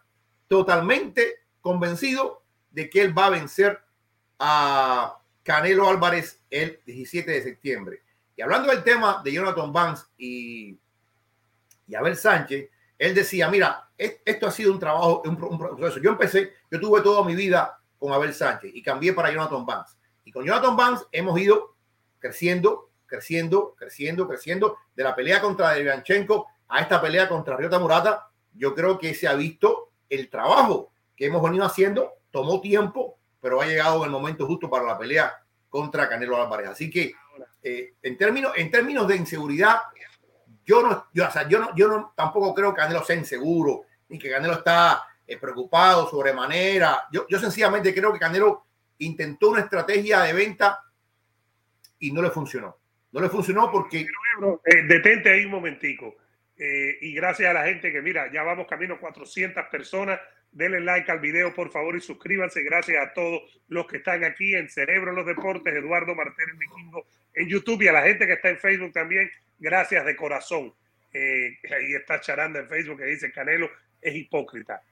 [0.49, 3.81] totalmente convencido de que él va a vencer
[4.39, 8.03] a Canelo Álvarez el 17 de septiembre.
[8.37, 10.79] Y hablando del tema de Jonathan Banks y,
[11.87, 16.01] y Abel Sánchez, él decía, mira, esto ha sido un trabajo, un, proceso.
[16.01, 19.97] Yo empecé, yo tuve toda mi vida con Abel Sánchez y cambié para Jonathan Banks.
[20.25, 21.75] Y con Jonathan Banks hemos ido
[22.19, 24.77] creciendo, creciendo, creciendo, creciendo.
[24.95, 29.27] De la pelea contra Devianchenko a esta pelea contra Ryota Murata, yo creo que se
[29.27, 32.15] ha visto el trabajo que hemos venido haciendo.
[32.31, 35.33] Tomó tiempo, pero ha llegado el momento justo para la pelea
[35.69, 36.69] contra Canelo Álvarez.
[36.69, 37.13] Así que
[37.63, 39.79] eh, en, términos, en términos de inseguridad,
[40.65, 43.83] yo no, yo, o sea, yo no, yo no tampoco creo que Canelo sea inseguro,
[44.09, 47.05] ni que Canelo está eh, preocupado sobremanera.
[47.13, 48.67] Yo, yo sencillamente creo que Canelo
[48.99, 50.81] intentó una estrategia de venta
[51.99, 52.77] y no le funcionó.
[53.13, 54.07] No le funcionó porque...
[54.65, 56.17] Eh, detente ahí un momentico.
[56.57, 60.21] Eh, y gracias a la gente que mira, ya vamos camino a 400 personas.
[60.51, 62.63] Denle like al video, por favor, y suscríbanse.
[62.63, 67.49] Gracias a todos los que están aquí en Cerebro los Deportes, Eduardo Martínez Vikingo en
[67.49, 69.31] YouTube y a la gente que está en Facebook también.
[69.59, 70.73] Gracias de corazón.
[71.13, 74.83] Eh, ahí está Charanda en Facebook que dice Canelo es hipócrita.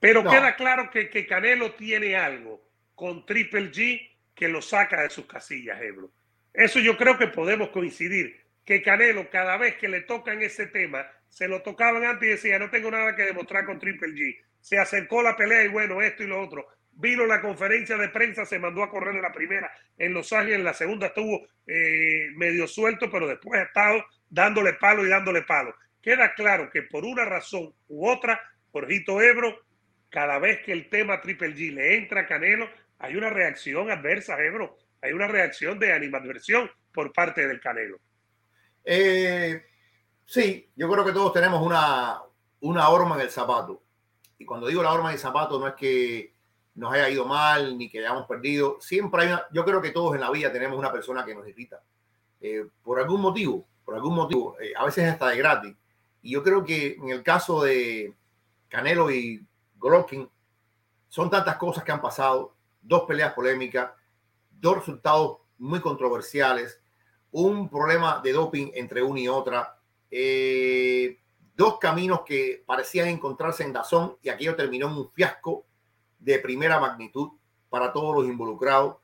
[0.00, 2.60] Pero queda claro que, que Canelo tiene algo
[2.94, 6.10] con Triple G que lo saca de sus casillas, Ebro.
[6.52, 11.06] Eso yo creo que podemos coincidir, que Canelo cada vez que le tocan ese tema,
[11.28, 14.38] se lo tocaban antes y decía, no tengo nada que demostrar con Triple G.
[14.62, 16.66] Se acercó la pelea y bueno, esto y lo otro.
[16.92, 20.58] Vino la conferencia de prensa, se mandó a correr en la primera en Los Ángeles,
[20.58, 25.42] en la segunda estuvo eh, medio suelto, pero después ha estado dándole palo y dándole
[25.42, 25.74] palo.
[26.00, 28.40] Queda claro que por una razón u otra,
[28.72, 29.56] Jorgito Ebro,
[30.08, 34.42] cada vez que el tema Triple G le entra a Canelo, hay una reacción adversa,
[34.42, 34.78] Ebro.
[35.00, 37.98] Hay una reacción de animadversión por parte del Canelo.
[38.84, 39.64] Eh,
[40.24, 42.20] sí, yo creo que todos tenemos una,
[42.60, 43.82] una horma en el zapato.
[44.42, 46.34] Y cuando digo la horma el zapato, no es que
[46.74, 48.76] nos haya ido mal ni que hayamos perdido.
[48.80, 51.46] Siempre hay una, yo creo que todos en la vida tenemos una persona que nos
[51.46, 51.80] irrita.
[52.40, 55.76] Eh, por algún motivo, por algún motivo, eh, a veces hasta de gratis.
[56.22, 58.16] Y yo creo que en el caso de
[58.68, 60.28] Canelo y Golovkin,
[61.08, 63.92] son tantas cosas que han pasado, dos peleas polémicas,
[64.50, 66.80] dos resultados muy controversiales,
[67.30, 69.78] un problema de doping entre una y otra,
[70.10, 71.20] eh,
[71.62, 75.64] dos caminos que parecían encontrarse en Dazón y aquello terminó en un fiasco
[76.18, 77.30] de primera magnitud
[77.70, 78.96] para todos los involucrados,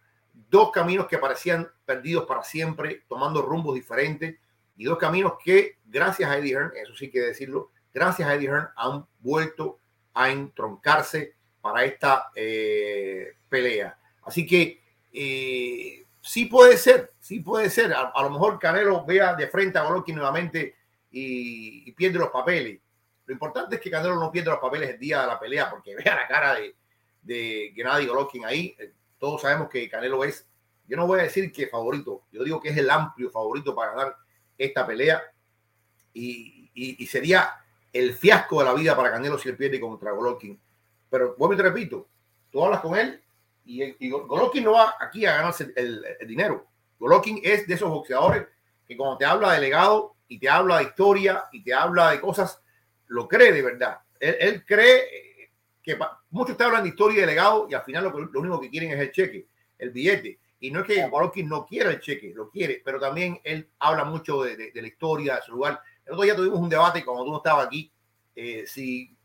[0.51, 4.41] dos caminos que parecían perdidos para siempre, tomando rumbos diferentes
[4.77, 8.49] y dos caminos que, gracias a Eddie Hearn, eso sí que decirlo, gracias a Eddie
[8.49, 9.79] Hearn han vuelto
[10.15, 13.97] a entroncarse para esta eh, pelea.
[14.25, 14.83] Así que
[15.13, 17.95] eh, sí puede ser, sí puede ser.
[17.95, 20.78] A, lo mejor Canelo vea de frente a Golovkin nuevamente
[21.11, 22.81] y, pierde los papeles.
[23.27, 25.95] Lo importante es que Canelo no pierda los papeles el día de la pelea, porque
[26.05, 26.75] vea la cara de,
[27.23, 28.77] de Gennady Golovkin ahí.
[28.79, 30.47] Eh, todos sabemos que Canelo es,
[30.87, 33.93] yo no voy a decir que favorito, yo digo que es el amplio favorito para
[33.93, 34.17] ganar
[34.57, 35.23] esta pelea.
[36.15, 37.53] Y, y, y sería
[37.93, 40.59] el fiasco de la vida para Canelo si él pierde contra Golovkin.
[41.11, 42.09] Pero vuelvo y te repito,
[42.51, 43.23] tú hablas con él
[43.65, 46.67] y, Golovkin no va aquí a ganarse el, dinero.
[46.99, 48.47] Golovkin es de esos boxeadores
[48.87, 52.21] que cuando te habla de legado y te habla de historia y te habla de
[52.21, 52.63] cosas,
[53.07, 53.99] lo cree de verdad.
[54.21, 55.51] Él, cree
[55.83, 55.99] que
[56.31, 58.91] muchos te hablan de historia y de legado y al final lo, único que quieren
[58.93, 59.47] es el cheque,
[59.79, 60.39] el billete.
[60.61, 64.05] Y no es que Golovkin no quiera el cheque, lo quiere, pero también él habla
[64.05, 65.81] mucho de, de, la historia, de su lugar.
[66.05, 67.93] El otro día tuvimos un debate cuando tú no estabas aquí,
[68.35, 69.17] eh, si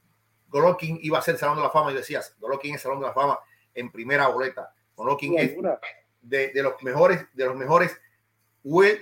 [0.47, 3.13] Golovkin iba a ser Salón de la Fama y decías, Golovkin es Salón de la
[3.13, 3.39] Fama
[3.73, 4.73] en primera boleta.
[4.95, 5.55] Golovkin es
[6.21, 7.99] de, de, los mejores, de los mejores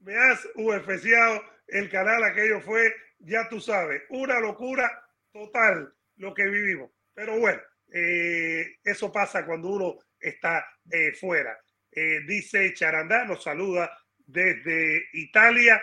[0.00, 5.02] Me has UFCado el canal, aquello fue, ya tú sabes, una locura
[5.32, 6.90] total lo que vivimos.
[7.14, 7.60] Pero bueno,
[7.92, 11.58] eh, eso pasa cuando uno está eh, fuera.
[11.90, 15.82] Eh, dice Charandá, nos saluda desde Italia.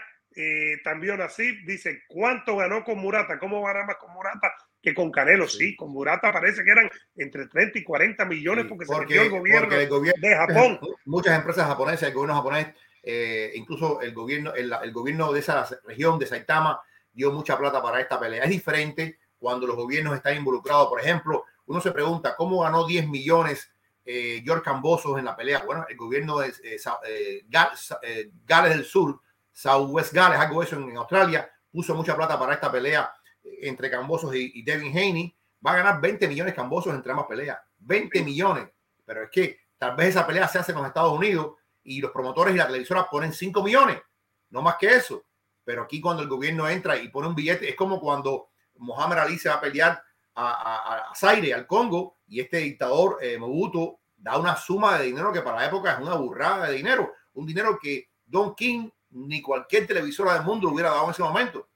[0.84, 3.38] También así dice, ¿cuánto ganó con Murata?
[3.40, 5.48] ¿Cómo ganar más con Murata que con Canelo?
[5.48, 9.30] Sí, con Murata parece que eran entre 30 y 40 millones porque, se metió el
[9.30, 10.80] gobierno, el gobierno, de Japón.
[11.06, 12.68] Muchas empresas japonesas, el gobierno japonés,
[13.56, 16.82] incluso el gobierno, el, el gobierno de esa región de Saitama
[17.14, 18.44] dio mucha plata para esta pelea.
[18.44, 20.88] Es diferente cuando los gobiernos están involucrados.
[20.88, 23.72] Por ejemplo, uno se pregunta cómo ganó 10 millones
[24.06, 25.64] eh, George Cambosos en la pelea.
[25.66, 26.78] Bueno, el gobierno de eh,
[27.08, 27.44] eh,
[28.04, 29.20] eh, Gales del Sur,
[29.52, 33.12] Southwest Gales, algo eso en, Australia, puso mucha plata para esta pelea
[33.44, 35.36] entre Cambosos y, Devin Haney.
[35.66, 37.60] Va a ganar 20 millones Cambosos entre ambas peleas.
[37.80, 38.70] 20 millones.
[39.06, 42.12] Pero es que tal vez esa pelea se hace en los Estados Unidos y los
[42.12, 44.02] promotores y la televisora ponen 5 millones.
[44.50, 45.26] No más que eso.
[45.64, 49.38] Pero aquí cuando el gobierno entra y pone un billete, es como cuando Mohamed Ali
[49.38, 50.04] se va a pelear
[50.36, 55.32] a, a, Zaire, al Congo, y este dictador eh, Mobutu da una suma de dinero
[55.32, 59.42] que para la época es una burrada de dinero, un dinero que Don King ni
[59.42, 61.68] cualquier televisora del mundo hubiera dado en ese momento.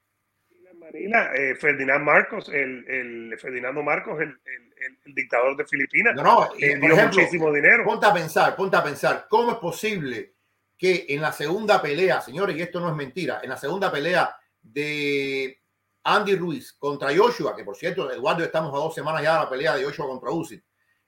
[0.85, 6.49] Marina, eh, Ferdinand Marcos, el, el Ferdinando Marcos, el, el, dictador de Filipinas, no, no,
[6.59, 7.83] eh, dio muchísimo dinero.
[7.83, 10.35] Ponte a pensar, ponte a pensar, ¿cómo es posible
[10.77, 14.35] que en la segunda pelea, señores, y esto no es mentira, en la segunda pelea
[14.61, 15.59] de
[16.03, 19.49] Andy Ruiz contra Joshua, que por cierto, Eduardo, estamos a dos semanas ya de la
[19.49, 20.61] pelea de Joshua contra Uzi.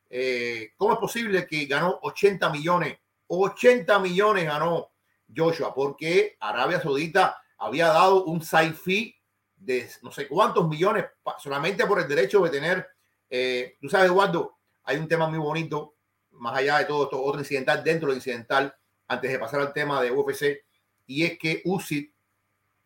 [0.10, 2.98] Eh, ¿Cómo es posible que ganó 80 millones?
[3.28, 4.90] 80 millones ganó
[5.36, 9.16] Joshua, porque Arabia Saudita había dado un side fee
[9.56, 11.06] de no sé cuántos millones
[11.40, 12.88] solamente por el derecho de tener.
[13.30, 15.96] Eh, tú sabes, Eduardo, hay un tema muy bonito,
[16.32, 18.74] más allá de todo esto, otro incidental dentro del incidental,
[19.08, 20.66] antes de pasar al tema de UFC,
[21.08, 22.14] y es que Uzi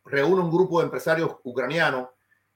[0.05, 2.09] reúne un grupo de empresarios ucranianos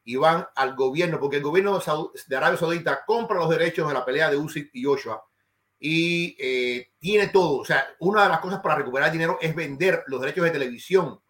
[0.03, 1.79] y van al gobierno, porque el gobierno
[2.27, 5.23] de Arabia Saudita compra los derechos de la pelea de Usyk y Joshua
[5.87, 7.59] y eh, tiene todo.
[7.59, 11.21] O sea, una de las cosas para recuperar dinero es vender los derechos de televisión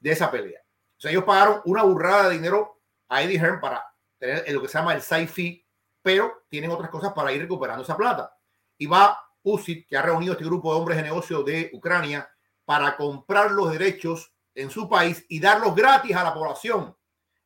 [0.00, 0.60] de esa pelea.
[0.96, 3.86] O sea, ellos pagaron una burrada de dinero a Eddie Hearn para
[4.18, 5.64] tener lo que se llama el side fee,
[6.02, 8.36] pero tienen otras cosas para ir recuperando esa plata.
[8.76, 12.28] Y va Usyk, que ha reunido este grupo de hombres de negocio de Ucrania,
[12.64, 16.96] para comprar los derechos en su país y darlos gratis a la población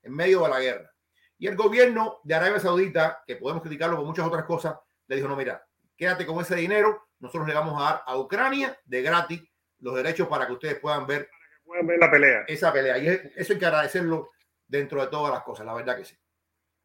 [0.01, 0.91] en medio de la guerra.
[1.37, 5.29] Y el gobierno de Arabia Saudita, que podemos criticarlo por muchas otras cosas, le dijo,
[5.29, 5.63] no, mira,
[6.01, 9.43] quédate con ese dinero, nosotros le vamos a dar a Ucrania de gratis
[9.81, 11.29] los derechos para que ustedes puedan ver,
[11.63, 12.45] puedan ver la pelea.
[12.49, 12.97] Esa pelea.
[12.97, 14.31] Y eso hay que agradecerlo
[14.67, 16.17] dentro de todas las cosas, la verdad que sí.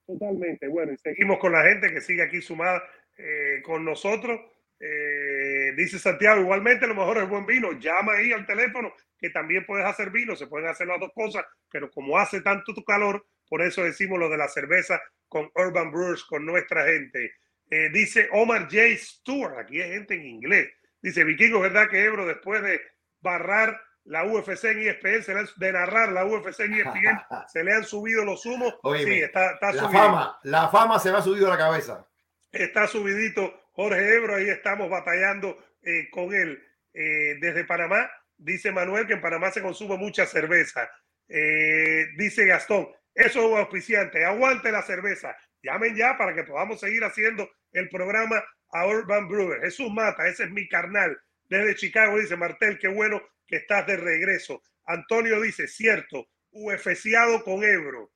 [0.05, 0.67] Totalmente.
[0.67, 2.83] Bueno, y seguimos con la gente que sigue aquí sumada
[3.17, 4.37] eh, con nosotros.
[4.77, 7.71] Eh, dice Santiago, igualmente lo mejor es buen vino.
[7.71, 11.45] Llama ahí al teléfono que también puedes hacer vino, se pueden hacer las dos cosas,
[11.71, 15.89] pero como hace tanto tu calor, por eso decimos lo de la cerveza con Urban
[15.89, 17.31] Brewers, con nuestra gente.
[17.69, 18.97] Eh, dice Omar J.
[18.97, 20.69] Stewart, aquí hay gente en inglés.
[21.01, 22.79] Dice Vikingo, ¿verdad que Ebro después de
[23.21, 28.23] barrar la UFC en ESPN, de narrar la UFC en ESPN, se le han subido
[28.23, 28.75] los humos?
[29.03, 32.07] sí, está, está la fama, la fama se me ha subido a la cabeza.
[32.51, 36.63] Está subidito Jorge Ebro, ahí estamos batallando eh, con él
[36.93, 38.09] eh, desde Panamá.
[38.37, 40.89] Dice Manuel que en Panamá se consume mucha cerveza.
[41.27, 45.35] Dice Gastón, eso es un auspiciante, aguante la cerveza.
[45.65, 49.61] Llamen ya para que podamos seguir haciendo el programa a Urban Brewer.
[49.61, 51.17] Jesús Mata, ese es mi carnal.
[51.49, 54.61] Desde Chicago dice Martel, qué bueno que estás de regreso.
[54.85, 58.11] Antonio dice, cierto, UFCiado con Ebro.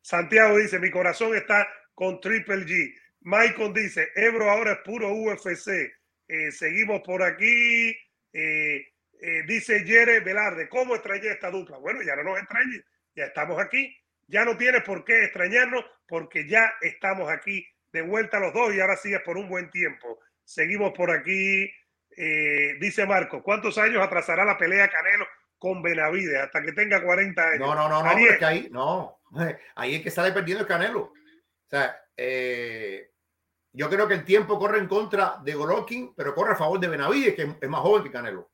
[0.00, 2.94] Santiago dice, mi corazón está con Triple G.
[3.20, 5.68] Michael dice, Ebro ahora es puro UFC.
[6.28, 7.96] Eh, seguimos por aquí.
[8.32, 8.86] Eh,
[9.20, 11.78] eh, dice Jere Velarde, ¿cómo extrañé esta dupla?
[11.78, 12.82] Bueno, ya no nos extrañe,
[13.14, 13.96] ya estamos aquí.
[14.32, 18.80] Ya no tienes por qué extrañarnos porque ya estamos aquí de vuelta los dos y
[18.80, 20.20] ahora sí es por un buen tiempo.
[20.42, 21.70] Seguimos por aquí.
[22.80, 25.26] dice Marco, ¿cuántos años atrasará la pelea Canelo
[25.58, 27.60] con Benavides hasta que tenga 40 años?
[27.60, 29.20] No, no, no, no, ahí, no,
[29.76, 31.02] ahí es que sale perdiendo el Canelo.
[31.02, 33.10] O sea, eh,
[33.70, 36.88] yo creo que el tiempo corre en contra de Golovkin, pero corre a favor de
[36.88, 38.50] Benavides, que es más joven que Canelo.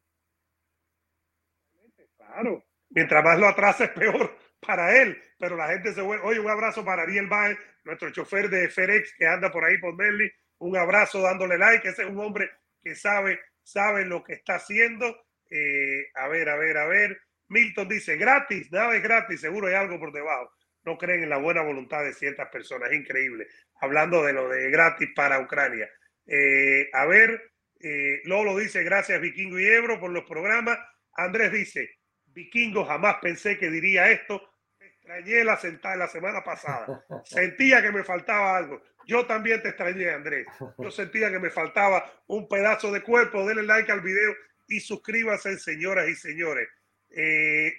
[2.16, 6.24] Claro, mientras más lo atrasa es peor para él, pero la gente se vuelve.
[6.24, 9.96] Oye, un abrazo para Ariel Baez, nuestro chofer de FedEx que anda por ahí por
[9.96, 10.30] Merly.
[10.59, 11.88] Un abrazo dándole like.
[11.88, 12.50] Ese es un hombre
[12.82, 15.24] que sabe, sabe lo que está haciendo.
[15.50, 17.20] Eh, a ver, a ver, a ver.
[17.48, 20.52] Milton dice, gratis, nada es gratis, seguro hay algo por debajo
[20.88, 22.92] no creen en la buena voluntad de ciertas personas.
[22.92, 23.46] Increíble.
[23.80, 25.88] Hablando de lo de gratis para Ucrania.
[26.26, 30.78] Eh, a ver, eh, Lolo dice, gracias Vikingo y Ebro por los programas.
[31.12, 31.97] Andrés dice,
[32.39, 34.41] Vikingo, jamás pensé que diría esto.
[34.80, 37.05] extrañé la sentada la semana pasada.
[37.24, 38.82] Sentía que me faltaba algo.
[39.07, 40.47] Yo también te extrañé, Andrés.
[40.76, 43.47] Yo sentía que me faltaba un pedazo de cuerpo.
[43.47, 44.34] Denle like al video
[44.68, 46.68] y suscríbanse, señoras y señores.
[47.09, 47.78] Eh,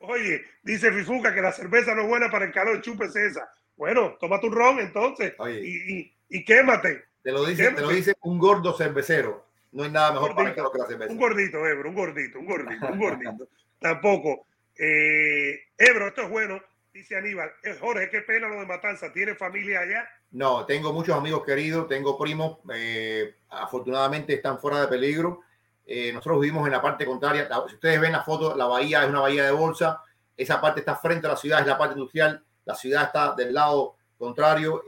[0.00, 3.52] Oye, dice Fifuca que la cerveza no es buena para el calor, chúpese esa.
[3.76, 7.04] Bueno, toma tu ron entonces y, y, quémate.
[7.22, 9.46] Te lo, dice, te lo dice un gordo cervecero.
[9.72, 11.12] No hay nada mejor para el calor que la cerveza.
[11.12, 13.48] Un gordito, Ebro, un gordito, un gordito, un gordito.
[13.80, 14.46] Tampoco.
[14.76, 16.60] Eh, Ebro, esto es bueno,
[16.92, 17.50] dice Aníbal.
[17.62, 19.12] Eh, Jorge, qué pena lo de Matanza.
[19.12, 20.08] ¿Tiene familia allá?
[20.30, 22.58] No, tengo muchos amigos queridos, tengo primos.
[22.74, 25.42] Eh, afortunadamente están fuera de peligro
[25.90, 27.48] eh, nosotros vivimos en la parte contraria.
[27.66, 30.02] Si ustedes ven la foto, la bahía es una bahía de bolsa.
[30.36, 32.44] Esa parte está frente a la ciudad, es la parte industrial.
[32.66, 34.84] La ciudad está del lado contrario.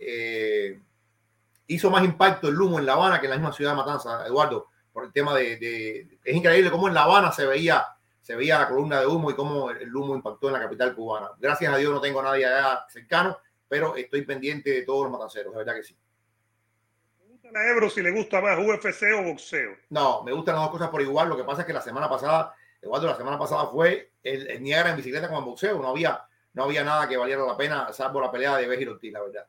[1.67, 4.27] Hizo más impacto el humo en La Habana que en la misma ciudad de Matanza,
[4.27, 7.87] Eduardo, por el tema de, es increíble cómo en La Habana se veía
[8.31, 11.31] se veía la columna de humo y cómo el humo impactó en la capital cubana.
[11.37, 15.13] Gracias a Dios no tengo a nadie allá cercano, pero estoy pendiente de todos los
[15.13, 15.97] matanceros, de verdad que sí
[17.53, 19.77] a Ebro si le gusta más UFC o boxeo.
[19.89, 21.29] No, me gustan las dos cosas por igual.
[21.29, 24.63] Lo que pasa es que la semana pasada, Eduardo, la semana pasada fue el, el
[24.63, 25.83] Niagara en bicicleta con el boxeo.
[25.83, 26.23] No había,
[26.53, 29.47] no había nada que valiera la pena, salvo la pelea de Bejir Ortiz, la verdad.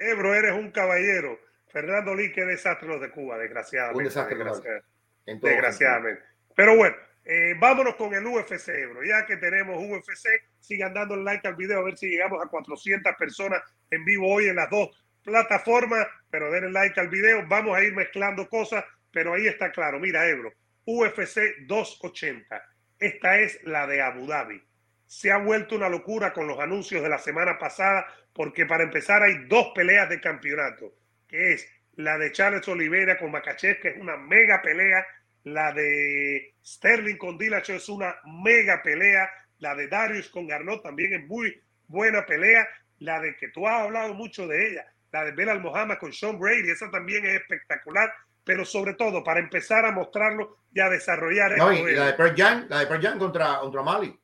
[0.00, 1.38] Ebro, eres un caballero.
[1.68, 3.98] Fernando Lee, qué desastre los de Cuba, desgraciadamente.
[3.98, 4.86] Un desastre, desgraciadamente.
[5.26, 6.22] desgraciadamente.
[6.54, 9.04] Pero bueno, eh, vámonos con el UFC, Ebro.
[9.04, 13.14] Ya que tenemos UFC, sigan dando like al video a ver si llegamos a 400
[13.16, 14.90] personas en vivo hoy en las dos
[15.22, 16.06] plataformas.
[16.30, 17.46] Pero denle like al video.
[17.46, 20.00] Vamos a ir mezclando cosas, pero ahí está claro.
[20.00, 20.52] Mira, Ebro,
[20.84, 22.62] UFC 280.
[22.98, 24.62] Esta es la de Abu Dhabi.
[25.06, 29.22] Se ha vuelto una locura con los anuncios de la semana pasada, porque para empezar
[29.22, 30.94] hay dos peleas de campeonato,
[31.28, 35.06] que es la de Charles Oliveira con Makachev, que es una mega pelea
[35.44, 41.14] la de Sterling con Dillashaw es una mega pelea, la de Darius con Garnot también
[41.14, 42.66] es muy buena pelea,
[42.98, 46.38] la de que tú has hablado mucho de ella, la de Belal Mohamed con Sean
[46.38, 48.12] Brady, esa también es espectacular,
[48.44, 51.56] pero sobre todo para empezar a mostrarlo y a desarrollar.
[51.58, 54.18] No, y la de Jam, la de contra, contra Mali.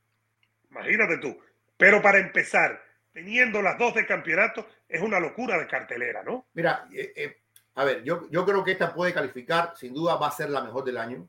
[0.71, 1.39] Imagínate tú.
[1.77, 6.49] Pero para empezar, teniendo las dos de campeonato, es una locura de cartelera, ¿no?
[6.55, 7.37] Mira, eh, eh,
[7.79, 10.63] a ver, yo, yo creo que esta puede calificar, sin duda va a ser la
[10.63, 11.29] mejor del año,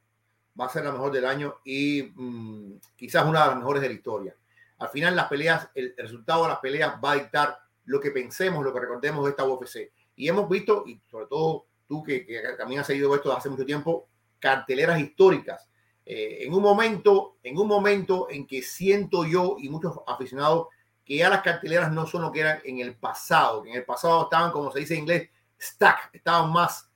[0.60, 3.90] va a ser la mejor del año y mm, quizás una de las mejores de
[3.90, 4.36] la historia.
[4.80, 8.64] Al final las peleas, el, resultado de las peleas va a dictar lo que pensemos,
[8.64, 9.92] lo que recordemos de esta UFC.
[10.16, 13.64] Y hemos visto, y sobre todo tú que, que también has seguido esto hace mucho
[13.64, 14.08] tiempo,
[14.40, 15.70] carteleras históricas.
[16.04, 20.70] Eh, en un momento, en un momento en que siento yo y muchos aficionados
[21.06, 23.86] que ya las carteleras no son lo que eran en el pasado, que en el
[23.86, 25.30] pasado estaban, como se dice en inglés,
[25.60, 26.90] stack, estaban más,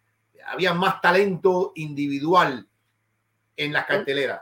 [0.47, 2.68] había más talento individual
[3.57, 4.41] en las carteleras.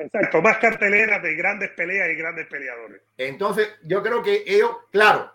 [0.00, 3.02] Exacto, más carteleras de grandes peleas y grandes peleadores.
[3.16, 5.34] Entonces, yo creo que ellos, claro,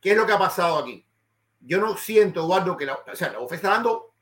[0.00, 1.06] ¿qué es lo que ha pasado aquí?
[1.60, 4.14] Yo no siento, Eduardo, que la, o sea, la UFC está dando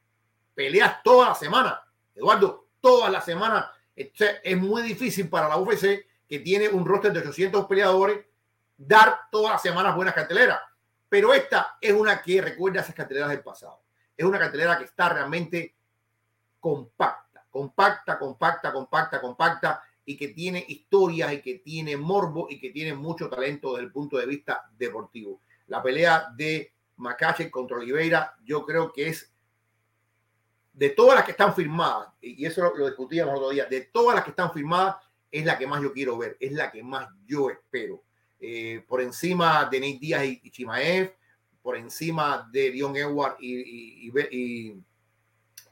[0.54, 1.82] peleas toda la semana.
[2.14, 3.72] Eduardo, toda la semana.
[3.96, 8.24] es muy difícil para la UFC, que tiene un roster de 800 peleadores,
[8.76, 10.60] dar todas las semanas buenas carteleras.
[11.12, 13.82] Pero esta es una que recuerda esas carteleras del pasado.
[14.16, 15.76] Es una cartelera que está realmente
[16.58, 22.70] compacta, compacta, compacta, compacta, compacta y que tiene historias y que tiene morbo y que
[22.70, 25.42] tiene mucho talento desde el punto de vista deportivo.
[25.66, 29.34] La pelea de Macache contra Oliveira, yo creo que es
[30.72, 34.24] de todas las que están firmadas, y eso lo, discutíamos otro día, de todas las
[34.24, 34.96] que están firmadas,
[35.30, 38.02] es la que más yo quiero ver, es la que más yo espero.
[38.44, 41.14] Eh, por encima de Nate Díaz y, Chimaev,
[41.62, 44.82] por encima de Dion Edward y, y,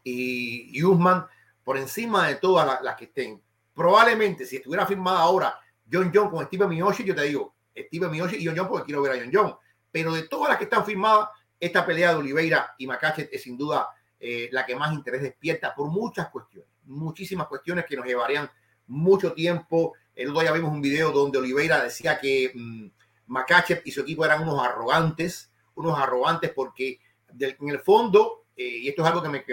[0.04, 1.26] y, Usman,
[1.64, 3.42] por encima de todas las, que estén.
[3.74, 5.58] Probablemente, si estuviera firmada ahora
[5.92, 9.02] John John con Steve Miyoshi, yo te digo, Steve Miyoshi y John John porque quiero
[9.02, 9.56] ver a John John.
[9.90, 13.58] Pero de todas las que están firmadas, esta pelea de Oliveira y Macachet es sin
[13.58, 13.88] duda
[14.20, 18.48] eh, la que más interés despierta por muchas cuestiones, muchísimas cuestiones que nos llevarían
[18.86, 22.88] mucho tiempo el otro día vimos un video donde Oliveira decía que mmm,
[23.84, 27.00] y su equipo eran unos arrogantes, unos arrogantes porque
[27.38, 29.44] en el fondo, eh, y esto es algo que me,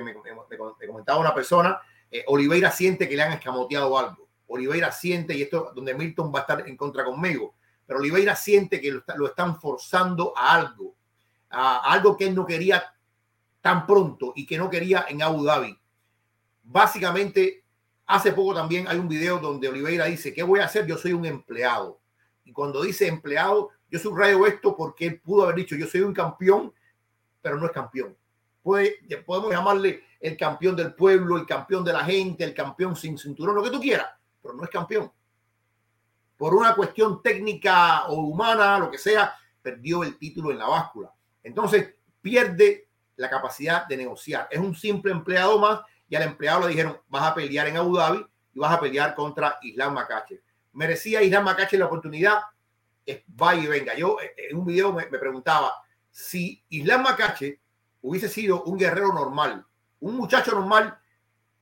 [0.88, 1.80] comentaba una persona,
[2.10, 4.28] eh, Oliveira siente que le han escamoteado algo.
[4.48, 7.56] Oliveira siente, y esto donde Milton va a estar en contra conmigo,
[7.86, 10.96] pero Oliveira siente que lo están forzando a algo,
[11.50, 12.84] a algo que él no quería
[13.62, 15.78] tan pronto y que no quería en Abu Dhabi.
[16.64, 17.64] Básicamente
[18.08, 20.88] Hace poco también hay un video donde Oliveira dice, ¿qué voy a hacer?
[20.88, 22.00] Yo soy un empleado.
[22.46, 26.14] Y cuando dice empleado, yo subrayo esto porque él pudo haber dicho, yo soy un
[26.14, 26.74] campeón,
[27.42, 28.16] pero no es campeón.
[28.64, 33.18] Puede, podemos llamarle el campeón del pueblo, el campeón de la gente, el campeón sin
[33.18, 34.08] cinturón, lo que tú quieras,
[34.42, 35.12] pero no es campeón.
[36.38, 41.14] Por una cuestión técnica o humana, lo que sea, perdió el título en la báscula.
[41.44, 42.88] Entonces, pierde
[43.18, 44.48] la capacidad de negociar.
[44.50, 47.98] Es un simple empleado más y al empleado le dijeron, vas a pelear en Abu
[47.98, 50.42] Dhabi y vas a pelear contra Islam Makache.
[50.74, 52.40] ¿Merecía Islam Makache la oportunidad?
[53.06, 53.96] Es vaya y venga.
[53.96, 55.74] Yo eh, en un video me, preguntaba,
[56.12, 57.60] si Islam Makache
[58.02, 59.66] hubiese sido un guerrero normal,
[60.00, 60.98] un muchacho normal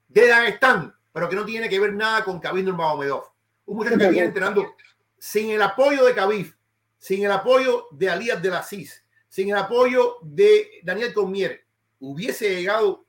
[0.08, 3.24] de Dagestán, pero que no tiene que ver nada con Khabib Nurmagomedov,
[3.66, 4.76] un muchacho que viene entrenando
[5.18, 6.54] sin el apoyo de Khabib,
[6.98, 11.66] sin el apoyo de Alias de la CIS, sin el apoyo de Daniel Cormier,
[12.00, 13.05] hubiese llegado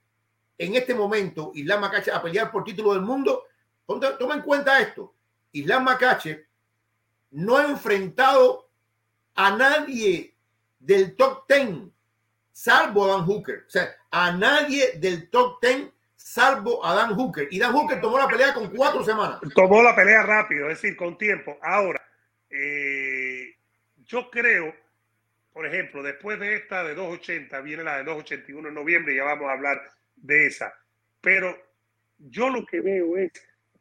[0.59, 3.45] en este momento Islam Macache a pelear por título del mundo,
[4.19, 5.15] toma en cuenta esto.
[5.53, 6.47] Islam Macache
[7.33, 8.69] no ha enfrentado
[9.35, 10.35] a nadie
[10.79, 11.89] del top 10,
[12.53, 13.65] salvo a Dan Hooker.
[13.67, 17.49] O sea, a nadie del top 10, salvo a Dan Hooker.
[17.51, 19.41] Y Dan Hooker tomó la pelea con cuatro semanas.
[19.55, 21.59] Tomó la pelea rápido, es decir, con tiempo.
[21.63, 22.03] Ahora,
[22.51, 23.57] eh,
[24.07, 24.73] yo creo
[25.57, 29.49] por ejemplo, después de esta de 280, viene la de 281 en noviembre, ya vamos
[29.49, 30.73] a hablar de esa.
[31.21, 31.57] Pero
[32.19, 33.33] yo lo que veo es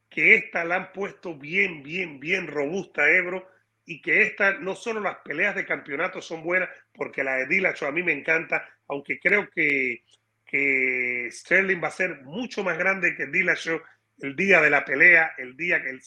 [0.10, 3.48] que esta la han puesto bien, bien, bien robusta, Ebro,
[3.86, 7.86] y que esta, no solo las peleas de campeonato son buenas, porque la de Dilacho
[7.86, 10.04] a mí me encanta, aunque creo que,
[10.46, 13.82] que Sterling va a ser mucho más grande que Dilacho
[14.20, 16.00] el día de la pelea, el día que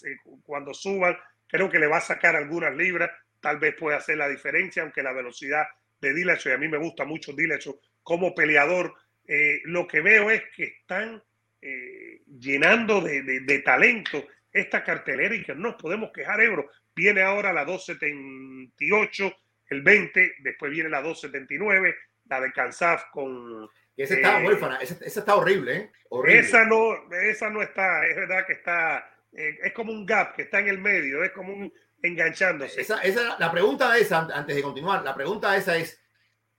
[0.42, 1.16] cuando suban,
[1.46, 3.10] creo que le va a sacar algunas libras,
[3.40, 5.66] tal vez pueda hacer la diferencia, aunque la velocidad
[6.00, 8.94] de Dillashaw, y a mí me gusta mucho Dillashaw como peleador,
[9.28, 11.22] eh, lo que veo es que están
[11.60, 16.70] eh, llenando de, talento esta cartelera y que no nos podemos quejar, Ebro.
[16.96, 19.36] Viene ahora la 278,
[19.68, 21.94] el 20, después viene la 279,
[22.28, 23.68] la de Kansas con...
[23.94, 25.90] Esa está eh, huérfana, esa, está horrible, ¿eh?
[26.08, 26.40] Horrible.
[26.40, 30.60] Esa no, esa no está, es verdad que está, es como un gap que está
[30.60, 32.80] en el medio, es como un, enganchándose.
[32.80, 36.00] Esa, esa, la pregunta de esa, antes de continuar, la pregunta de esa es,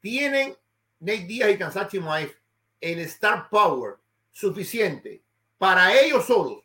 [0.01, 0.53] ¿tienen
[0.99, 2.38] Nate Díaz y Kansachi Moaif
[2.81, 3.95] el star power
[4.31, 5.21] suficiente
[5.57, 6.63] para ellos solos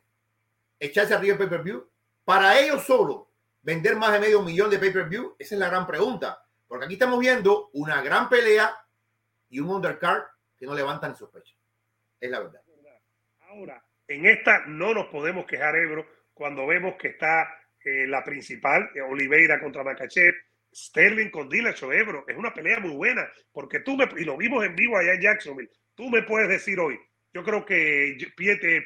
[0.78, 1.88] echarse arriba el pay-per-view?
[2.24, 3.26] Para ellos solos
[3.62, 5.36] vender más de medio millón de pay-per-view?
[5.38, 6.44] Esa es la gran pregunta.
[6.66, 8.74] Porque aquí estamos viendo una gran pelea
[9.48, 10.22] y un undercard
[10.56, 11.54] que no levantan sospecha.
[12.20, 12.60] Es la verdad.
[13.48, 17.42] Ahora, en esta no nos podemos quejar, Ebro, cuando vemos que está
[17.84, 20.34] eh, la principal, eh, Oliveira contra Makachev,
[20.74, 22.24] Sterling con Dillashaw Ebro.
[22.26, 25.20] Es una pelea muy buena, porque tú me, y lo vimos en vivo allá en
[25.20, 26.98] Jacksonville, tú me puedes decir hoy,
[27.32, 28.16] yo creo que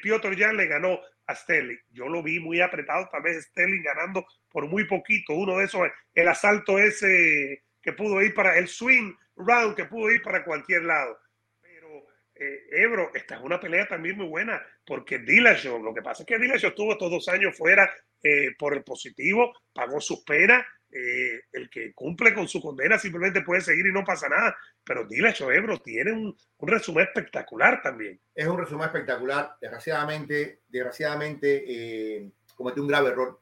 [0.01, 1.77] Piotr Jan le ganó a Sterling.
[1.91, 5.33] Yo lo vi muy apretado, tal vez Sterling ganando por muy poquito.
[5.33, 10.11] Uno de esos, el asalto ese que pudo ir para el swing round, que pudo
[10.11, 11.19] ir para cualquier lado.
[11.61, 12.03] Pero
[12.33, 16.27] eh, Ebro, esta es una pelea también muy buena, porque Dillashaw, lo que pasa es
[16.27, 17.93] que Dillashaw estuvo estos dos años fuera
[18.23, 20.65] eh, por el positivo, pagó sus penas.
[20.91, 24.55] Eh, el que cumple con su condena simplemente puede seguir y no pasa nada.
[24.83, 28.19] Pero dile, Ebro tiene un, resumen espectacular también.
[28.33, 29.55] Es un resumen espectacular.
[29.61, 33.39] Desgraciadamente, desgraciadamente eh, cometió un grave error.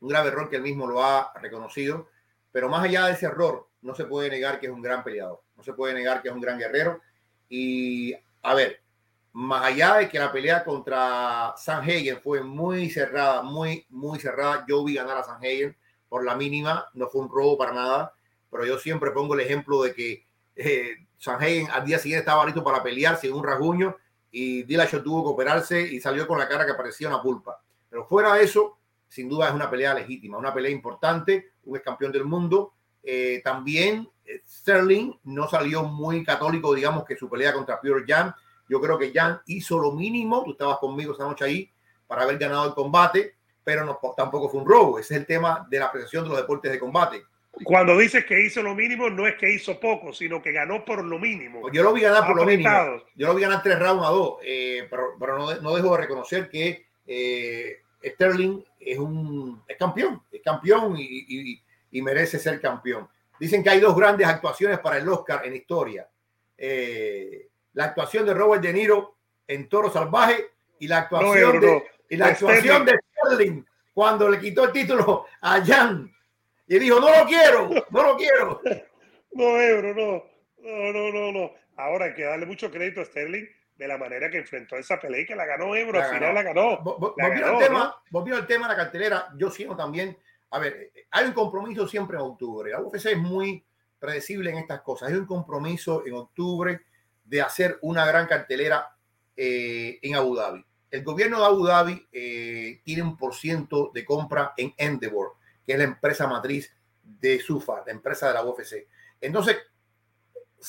[0.00, 2.08] Un grave error que él mismo lo ha reconocido.
[2.52, 5.42] Pero más allá de ese error, no se puede negar que es un gran peleador.
[5.56, 7.00] No se puede negar que es un gran guerrero.
[7.48, 8.80] Y a ver,
[9.32, 14.84] más allá de que la pelea contra Sanhagen fue muy cerrada, muy, muy cerrada, yo
[14.84, 15.76] vi ganar a Sanhagen
[16.14, 18.14] por la mínima, no fue un robo para nada,
[18.48, 22.62] pero yo siempre pongo el ejemplo de que eh, Sanhagen al día siguiente estaba listo
[22.62, 23.96] para pelear sin un rasguño
[24.30, 27.60] y Dillashaw tuvo que operarse y salió con la cara que parecía una pulpa.
[27.90, 31.84] Pero fuera de eso, sin duda es una pelea legítima, una pelea importante, un ex
[31.84, 32.74] campeón del mundo.
[33.02, 38.32] Eh, también eh, Sterling no salió muy católico, digamos, que su pelea contra Pure Jam
[38.68, 41.70] yo creo que Jan hizo lo mínimo, tú estabas conmigo esa noche ahí
[42.06, 43.34] para haber ganado el combate,
[43.64, 44.98] pero no, tampoco fue un robo.
[44.98, 47.24] Ese es el tema de la apreciación de los deportes de combate.
[47.62, 51.04] Cuando dices que hizo lo mínimo, no es que hizo poco, sino que ganó por
[51.04, 51.70] lo mínimo.
[51.70, 53.02] Yo lo vi ganar por lo mínimo.
[53.14, 56.02] Yo lo vi ganar tres rounds a dos, eh, pero, pero no, no, dejo de
[56.02, 61.62] reconocer que eh, Sterling es un es campeón, es campeón y, y,
[61.92, 63.08] y, merece ser campeón.
[63.38, 66.08] Dicen que hay dos grandes actuaciones para el Oscar en historia.
[66.58, 72.16] Eh, la actuación de Robert De Niro en Toro Salvaje y la actuación, de, y
[72.16, 76.12] la actuación de Sterling cuando le quitó el título a Jan
[76.66, 78.60] y dijo, no lo quiero, no lo quiero.
[79.36, 80.24] No, Ebro, no,
[80.62, 81.50] no, no, no, no.
[81.76, 83.44] Ahora hay que darle mucho crédito a Sterling
[83.76, 86.42] de la manera que enfrentó esa pelea y que la ganó Ebro, al final la
[86.44, 86.78] ganó.
[86.78, 90.16] Volviendo al tema, volviendo al tema de la cartelera, yo siento también,
[90.50, 92.70] a ver, hay un compromiso siempre en octubre.
[92.70, 93.64] La UFC es muy
[93.98, 95.08] predecible en estas cosas.
[95.08, 96.82] Hay un compromiso en octubre
[97.24, 98.94] de hacer una gran cartelera
[99.36, 100.64] eh, en Abu Dhabi.
[100.94, 105.32] El gobierno de Abu Dhabi eh, tiene un por de compra en Endeavor,
[105.66, 106.72] que es la empresa matriz
[107.02, 108.86] de SUFA, la empresa de la UFC.
[109.20, 109.56] Entonces,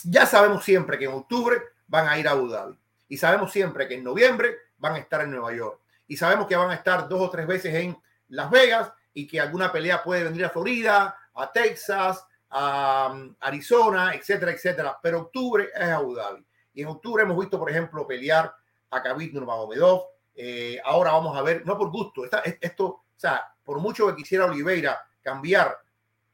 [0.03, 2.76] ya sabemos siempre que en octubre van a ir a Abu Dhabi.
[3.07, 5.80] Y sabemos siempre que en noviembre van a estar en Nueva York.
[6.07, 7.95] Y sabemos que van a estar dos o tres veces en
[8.30, 14.15] Las Vegas y que alguna pelea puede venir a Florida, a Texas, a um, Arizona,
[14.15, 14.97] etcétera, etcétera.
[15.03, 16.43] Pero octubre es Abu Dhabi.
[16.73, 18.51] Y en octubre hemos visto, por ejemplo, pelear
[18.89, 20.14] a Khabib Nurmagomedov.
[20.36, 22.23] Eh, ahora vamos a ver, no por gusto,
[22.61, 25.77] esto, o sea, por mucho que quisiera Oliveira cambiar,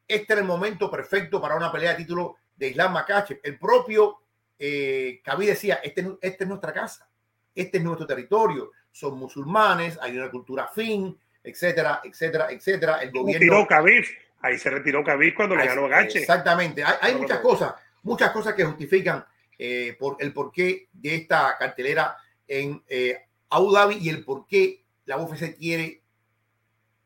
[0.07, 3.39] este era el momento perfecto para una pelea de título de Islam Makachev.
[3.43, 4.21] El propio
[4.57, 7.07] eh, Khabib decía, este, este es nuestra casa,
[7.53, 13.01] este es nuestro territorio, son musulmanes, hay una cultura fin, etcétera, etcétera, etcétera.
[13.01, 13.67] El gobierno...
[13.67, 14.05] Khabib
[14.41, 16.19] Ahí se retiró Khabib cuando le ganó Gache.
[16.19, 16.83] Exactamente.
[16.83, 19.23] Hay, muchas cosas, muchas cosas que justifican
[19.57, 25.17] eh, por el porqué de esta cartelera en eh, Abu Dhabi y el porqué la
[25.17, 26.03] UFC quiere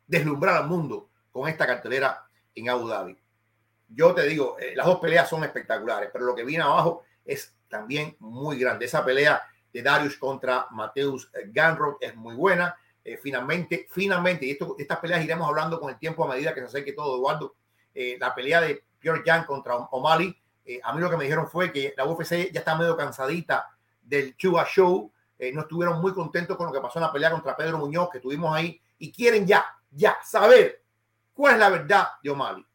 [0.07, 3.17] deslumbrar al mundo con esta cartelera en Abu Dhabi.
[3.89, 7.55] yo te digo, eh, las dos peleas son espectaculares, pero lo que viene abajo es
[7.67, 8.85] también muy grande.
[8.85, 9.41] Esa pelea
[9.73, 12.75] de Darius contra Mateus Ganrod es muy buena.
[13.03, 16.61] Eh, finalmente, finalmente, y esto, estas peleas iremos hablando con el tiempo a medida que
[16.61, 17.55] se acerque todo, Eduardo.
[17.93, 20.35] Eh, la pelea de Pierre Jan contra O'Malley,
[20.83, 23.69] a mí lo que me dijeron fue que la UFC ya está medio cansadita
[24.01, 25.11] del Chuba Show.
[25.53, 28.17] No estuvieron muy contentos con lo que pasó en la pelea contra Pedro Muñoz, que
[28.17, 30.81] estuvimos ahí, y quieren ya, ya saber
[31.33, 32.65] cuál es la verdad de O'Malley.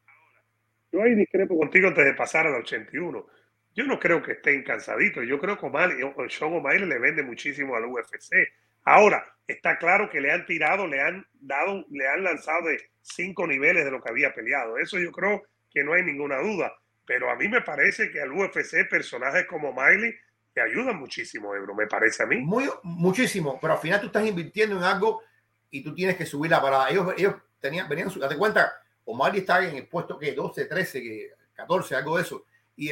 [0.91, 3.25] Yo ahí discrepo contigo antes de pasar al 81.
[3.73, 5.25] Yo no creo que estén cansaditos.
[5.25, 5.97] Yo creo que O'Malley,
[6.29, 8.35] Sean O'Malley le vende muchísimo al UFC.
[8.83, 13.47] Ahora, está claro que le han tirado, le han dado, le han lanzado de cinco
[13.47, 14.77] niveles de lo que había peleado.
[14.77, 15.43] Eso yo creo
[15.73, 16.73] que no hay ninguna duda.
[17.05, 20.13] Pero a mí me parece que al UFC personajes como Miley
[20.53, 22.37] te ayudan muchísimo, Ebro, me parece a mí.
[22.37, 25.21] Muy, muchísimo, pero al final tú estás invirtiendo en algo
[25.69, 26.89] y tú tienes que subir la parada.
[26.89, 28.73] Ellos, ellos tenían, venían, date cuenta,
[29.05, 32.45] Omar está en el puesto que 12, 13, 14, algo de eso.
[32.75, 32.91] Y,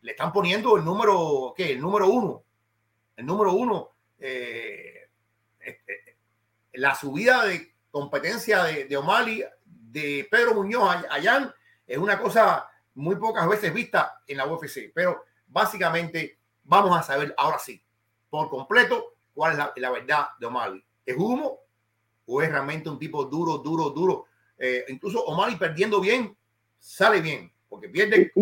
[0.00, 1.72] le están poniendo el número, ¿qué?
[1.72, 2.44] El número uno.
[3.16, 3.90] El número uno.
[4.18, 5.08] Eh,
[5.58, 6.16] este,
[6.74, 11.52] la subida de competencia de, de O'Malley, de Pedro Muñoz allá
[11.86, 14.92] es una cosa muy pocas veces vista en la UFC.
[14.94, 16.37] Pero básicamente
[16.68, 17.82] vamos a saber ahora sí,
[18.30, 20.84] por completo, cuál es la, la verdad de O'Malley.
[21.04, 21.60] ¿Es humo
[22.26, 24.26] o es realmente un tipo duro, duro, duro?
[24.58, 26.36] Eh, incluso O'Malley perdiendo bien,
[26.78, 28.32] sale bien, porque pierde.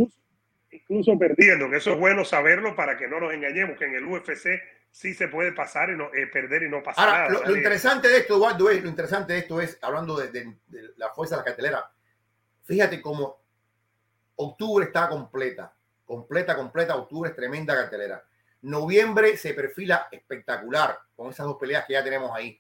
[0.71, 4.05] Incluso, perdiendo, que eso es bueno saberlo para que no nos engañemos, que en el
[4.05, 4.61] UFC
[4.91, 7.29] sí se puede pasar y no, eh, perder y no pasar nada.
[7.47, 10.57] Lo, interesante de esto, Eduardo, es, lo interesante de esto es, hablando de,
[10.97, 11.91] la fuerza de la cartelera,
[12.65, 13.41] fíjate cómo
[14.37, 15.75] octubre está completa,
[16.07, 18.25] completa, completa, octubre es tremenda cartelera.
[18.63, 22.59] Noviembre se perfila espectacular con esas dos peleas que ya tenemos ahí.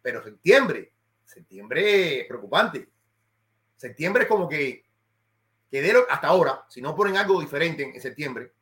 [0.00, 0.92] Pero septiembre,
[1.24, 2.88] septiembre preocupante.
[3.76, 4.84] Septiembre es como que,
[5.70, 8.52] que hasta ahora, si no ponen algo diferente en, septiembre,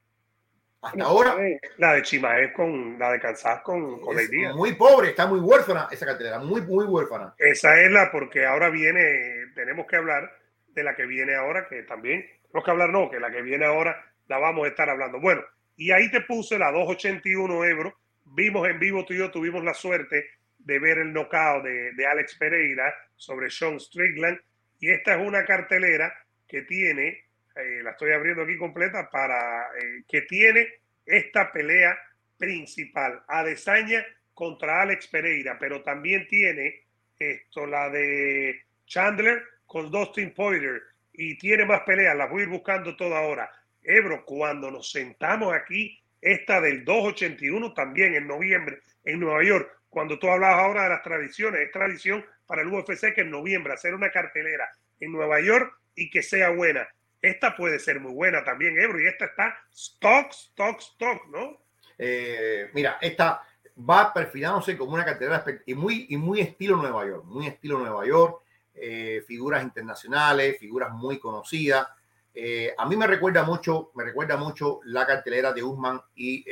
[0.83, 1.37] hasta ahora.
[1.79, 5.89] La de Chimaez con la de Kansas con, con es Muy pobre, está muy huérfana
[5.91, 7.35] esa cartelera, muy, muy huérfana.
[7.39, 10.31] Esa es la, porque ahora viene, tenemos que hablar
[10.69, 12.27] de la que viene ahora, que también,
[12.57, 15.21] tenemos que hablar, no, que la que viene ahora la vamos a estar hablando.
[15.21, 15.43] Bueno,
[15.77, 17.93] y ahí te puse la 281 euros.
[18.25, 22.37] Vimos en vivo, tú y yo tuvimos la suerte de ver el knockout de, Alex
[22.37, 24.41] Pereira sobre Sean Strickland.
[24.81, 26.13] Y esta es una cartelera
[26.49, 27.25] que tiene,
[27.57, 30.67] eh, la estoy abriendo aquí completa, para eh, que tiene
[31.05, 31.97] esta pelea
[32.39, 34.05] principal, Adesanya
[34.35, 36.85] contra Alex Pereira, pero también tiene
[37.19, 40.83] esto, la de Chandler con Dustin Poirier,
[41.17, 43.51] y tiene más peleas, las voy a ir buscando toda ahora.
[43.83, 50.19] Ebro, cuando nos sentamos aquí, esta del 281 también en noviembre en Nueva York, cuando
[50.19, 53.95] tú hablas ahora de las tradiciones, es tradición para el UFC que en noviembre hacer
[53.95, 54.69] una cartelera
[55.01, 56.87] en Nueva York y que sea buena.
[57.23, 61.61] Esta puede ser muy buena también, Ebro, y esta está stock, stock, stock, ¿no?
[61.99, 63.41] Eh, mira, esta
[63.79, 68.07] va perfilándose como una cartelera y muy, y muy estilo Nueva York, muy estilo Nueva
[68.07, 68.43] York,
[68.77, 71.89] eh, figuras internacionales, figuras muy conocidas.
[72.33, 76.45] Eh, a mí me recuerda mucho, me recuerda mucho la cartelera de Usman y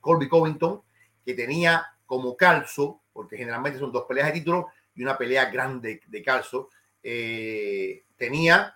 [0.00, 0.82] Colby Covington,
[1.24, 6.00] que tenía como calzo, porque generalmente son dos peleas de título y una pelea grande
[6.06, 6.70] de calzo,
[7.02, 8.74] eh, tenía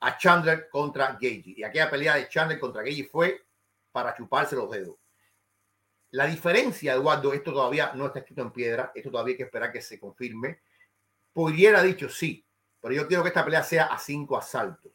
[0.00, 1.54] a Chandler contra Gage.
[1.56, 3.46] Y aquella pelea de Chandler contra Gage fue
[3.92, 4.96] para chuparse los dedos.
[6.10, 9.72] La diferencia, Eduardo, esto todavía no está escrito en piedra, esto todavía hay que esperar
[9.72, 10.60] que se confirme.
[11.32, 12.44] Poirier ha dicho sí,
[12.80, 14.92] pero yo quiero que esta pelea sea a cinco asaltos.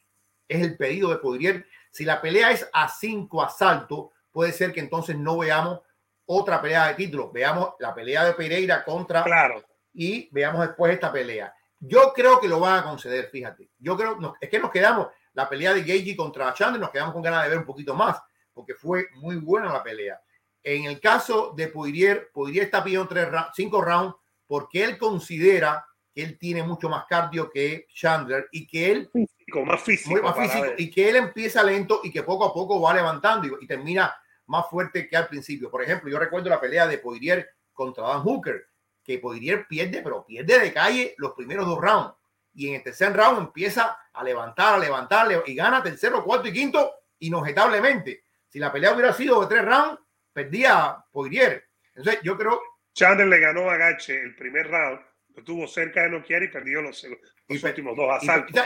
[0.48, 1.66] Es el pedido de Poirier.
[1.92, 5.82] Si la pelea es a cinco asaltos, puede ser que entonces no veamos
[6.26, 7.32] otra pelea de título.
[7.32, 9.24] Veamos la pelea de Pereira contra.
[9.24, 9.64] Claro.
[9.94, 11.54] Y veamos después esta pelea.
[11.80, 13.70] Yo creo que lo van a conceder, fíjate.
[13.80, 17.22] Yo creo, es que nos quedamos, la pelea de Gagey contra Chandler, nos quedamos con
[17.22, 18.20] ganas de ver un poquito más,
[18.54, 20.20] porque fue muy buena la pelea.
[20.64, 24.16] En el caso de Poirier, Poirier está pidiendo tres, cinco rounds
[24.48, 25.86] porque él considera
[26.24, 30.66] él tiene mucho más cardio que Chandler y que él físico, más físico, más físico
[30.78, 34.16] y que él empieza lento y que poco a poco va levantando y termina
[34.48, 35.70] más fuerte que al principio.
[35.70, 38.68] Por ejemplo, yo recuerdo la pelea de Poirier contra Dan Hooker,
[39.04, 42.16] que Poirier pierde, pero pierde de calle los primeros dos rounds.
[42.54, 46.54] Y en el tercer round empieza a levantar, a levantar, y gana tercero, cuarto y
[46.54, 48.24] quinto inobjetablemente.
[48.48, 50.02] Si la pelea hubiera sido de tres rounds,
[50.34, 51.68] perdía Poirier.
[51.94, 52.60] Entonces, yo creo.
[52.94, 55.00] Chandler le ganó a Gache el primer round,
[55.38, 57.06] lo tuvo cerca de noquear y perdió los,
[57.48, 58.60] últimos dos asaltos.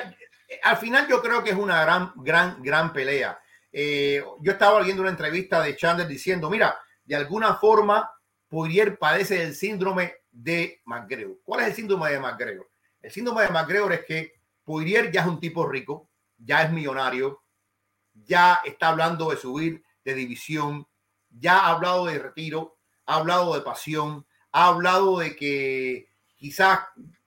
[0.64, 3.38] al final, yo creo que es una gran, gran, gran pelea.
[3.74, 8.10] Eh, yo estaba viendo una entrevista de Chandler diciendo, mira, de alguna forma
[8.48, 11.40] Poirier padece del síndrome de McGregor.
[11.44, 12.70] ¿Cuál es el síndrome de McGregor?
[13.02, 17.44] El síndrome de McGregor es que Poirier ya es un tipo rico, ya es millonario,
[18.14, 20.88] ya está hablando de subir de división,
[21.30, 26.11] ya ha hablado de retiro, ha hablado de pasión, ha hablado de que
[26.42, 26.80] quizás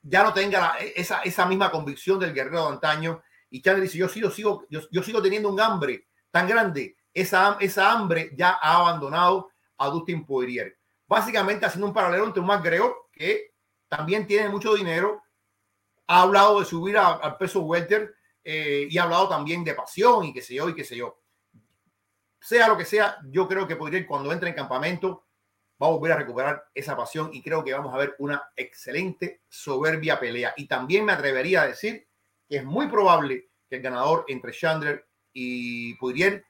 [0.02, 3.22] ya no tenga esa, esa misma convicción del guerrero de antaño.
[3.48, 6.96] Y Chandler dice, yo sigo, sigo, yo, yo sigo teniendo un hambre tan grande.
[7.12, 10.76] Esa, esa hambre ya ha abandonado a Dustin Poirier.
[11.06, 13.52] Básicamente haciendo un paralelo entre un McGregor que
[13.88, 15.22] también tiene mucho dinero,
[16.08, 20.32] ha hablado de subir al peso welter eh, y ha hablado también de pasión y
[20.32, 21.20] qué sé yo y qué sé yo.
[22.40, 25.24] Sea lo que sea, yo creo que Poirier cuando entre en campamento
[25.84, 29.42] va a volver a recuperar esa pasión y creo que vamos a ver una excelente,
[29.48, 30.54] soberbia pelea.
[30.56, 32.06] Y también me atrevería a decir
[32.48, 36.44] que es muy probable que el ganador entre Chandler y Poirier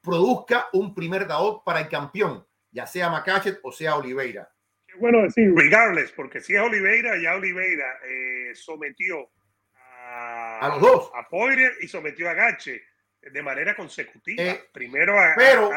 [0.00, 4.50] produzca un primer daot para el campeón, ya sea Macachet o sea Oliveira.
[4.86, 9.30] Qué bueno decir, regardless, porque si es Oliveira, ya Oliveira eh, sometió
[9.74, 12.82] a, los dos, a Poirier y sometió a Gache
[13.20, 14.42] de manera consecutiva.
[14.42, 15.70] Eh, Primero a, pero,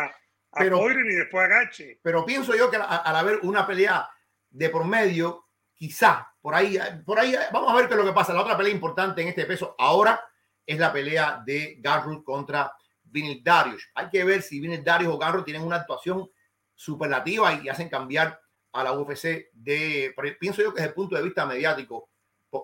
[0.56, 2.00] Poirier y después a Gache.
[2.02, 4.10] Pero pienso yo que al, haber una pelea
[4.50, 8.14] de por medio, quizá por ahí, por ahí, vamos a ver qué es lo que
[8.14, 8.34] pasa.
[8.34, 10.24] La otra pelea importante en este peso ahora
[10.66, 12.72] es la pelea de Garrett contra
[13.04, 13.90] Vinil Darius.
[13.96, 16.30] Hay que ver si Vinil Darius o Garrett tienen una actuación
[16.74, 18.40] superlativa y hacen cambiar
[18.74, 22.10] a la UFC de, pienso yo que desde el punto de vista mediático,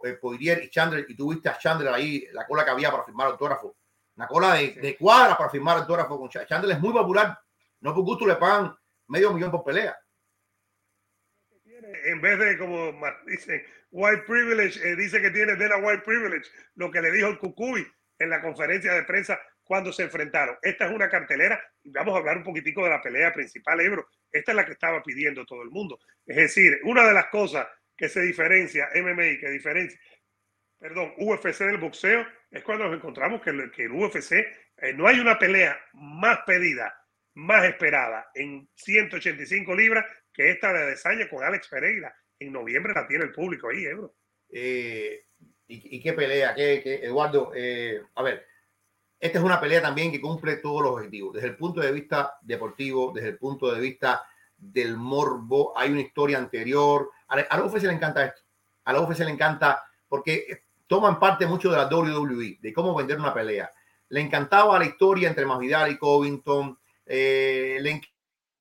[0.03, 3.05] eh, Poirier y Chandler, y tú viste a Chandler ahí, la cola que había para
[3.05, 3.77] firmar autógrafo,
[4.15, 7.39] una cola de, de cuadra para firmar autógrafo con Chandler es muy popular,
[7.81, 8.73] no por gusto le pagan
[9.07, 9.97] medio millón por pelea.
[12.05, 12.93] En vez de, como
[13.25, 17.27] dice, white privilege, eh, dice que tiene de la white privilege, lo que le dijo
[17.27, 17.85] el Cucuy
[18.19, 20.57] en la conferencia de prensa cuando se enfrentaron.
[20.61, 24.07] Esta es una cartelera vamos a hablar un poquitico de la pelea principal, Ebro.
[24.31, 25.99] Esta es la que estaba pidiendo todo el mundo.
[26.25, 29.99] Es decir, una de las cosas que se diferencia MMA, que diferencia,
[30.79, 34.31] perdón, UFC del boxeo, es cuando nos encontramos que, el, que UFC
[34.77, 36.93] eh, no hay una pelea más pedida,
[37.35, 42.13] más esperada en 185 libras que esta de Adesanya con Alex Pereira.
[42.39, 44.15] En noviembre la tiene el público ahí, Ebro.
[44.49, 45.25] Eh,
[45.67, 46.53] y, qué pelea?
[46.53, 48.45] ¿Qué, Eduardo, eh, a ver,
[49.17, 51.33] esta es una pelea también que cumple todos los objetivos.
[51.33, 54.25] Desde el punto de vista deportivo, desde el punto de vista
[54.57, 57.11] del morbo, hay una historia anterior.
[57.27, 58.41] A la UFC le encanta esto.
[58.83, 63.17] A la UFC le encanta porque toman parte mucho de la WWE, de cómo vender
[63.17, 63.71] una pelea.
[64.09, 66.77] Le encantaba la historia entre Masvidal y Covington,
[67.13, 68.01] eh,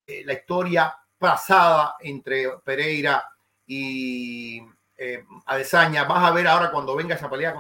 [0.09, 3.23] eh, la historia pasada entre Pereira
[3.65, 4.61] y
[4.97, 6.03] eh, Adesanya.
[6.03, 7.55] Vas a ver ahora cuando venga esa pelea,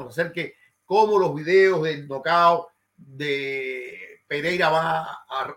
[0.84, 5.06] cómo los videos del knockout de Pereira van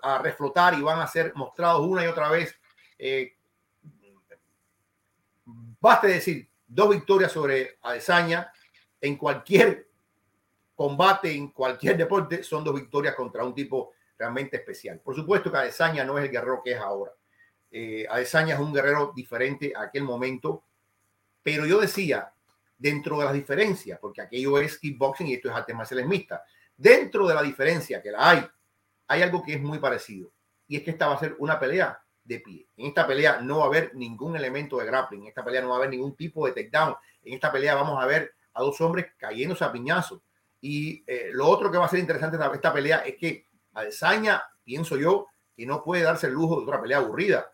[0.04, 2.56] a, reflotar y van a ser mostrados una y otra vez.
[3.00, 3.36] Eh,
[5.80, 8.54] basta decir, dos victorias sobre Adesanya
[9.02, 9.88] en cualquier
[10.76, 14.99] combate, en cualquier deporte, son dos victorias contra un tipo realmente especial.
[14.99, 17.11] Por supuesto que Adesanya no es el guerrero que es ahora.
[17.72, 20.64] Eh, Adesanya es un guerrero diferente a aquel momento,
[21.41, 22.34] pero yo decía,
[22.78, 26.41] dentro de las diferencias, porque aquello es kickboxing y esto es arte marciales mixtas,
[26.76, 28.45] Dentro de la diferencia que la hay,
[29.07, 30.32] hay algo que es muy parecido.
[30.68, 32.68] Y es que esta va a ser una pelea de pie.
[32.78, 35.22] En esta pelea no va a haber ningún elemento de grappling.
[35.22, 36.95] En esta pelea no va a haber ningún tipo de takedown.
[37.24, 40.22] En esta pelea vamos a ver a dos hombres cayéndose a piñazos.
[40.61, 44.44] Y eh, lo otro que va a ser interesante de esta pelea es que Adesanya,
[44.64, 47.52] pienso yo, que no puede darse el lujo de otra pelea aburrida.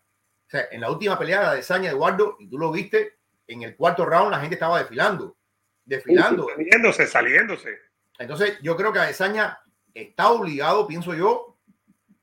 [0.48, 3.76] O sea, en la última pelea de Adesanya, Eduardo, y tú lo viste, en el
[3.76, 5.38] cuarto round la gente estaba desfilando.
[5.84, 6.48] Desfilando.
[6.50, 7.78] Saliéndose, saliéndose.
[8.18, 9.60] Entonces, yo creo que Adesanya
[9.94, 11.58] está obligado, pienso yo,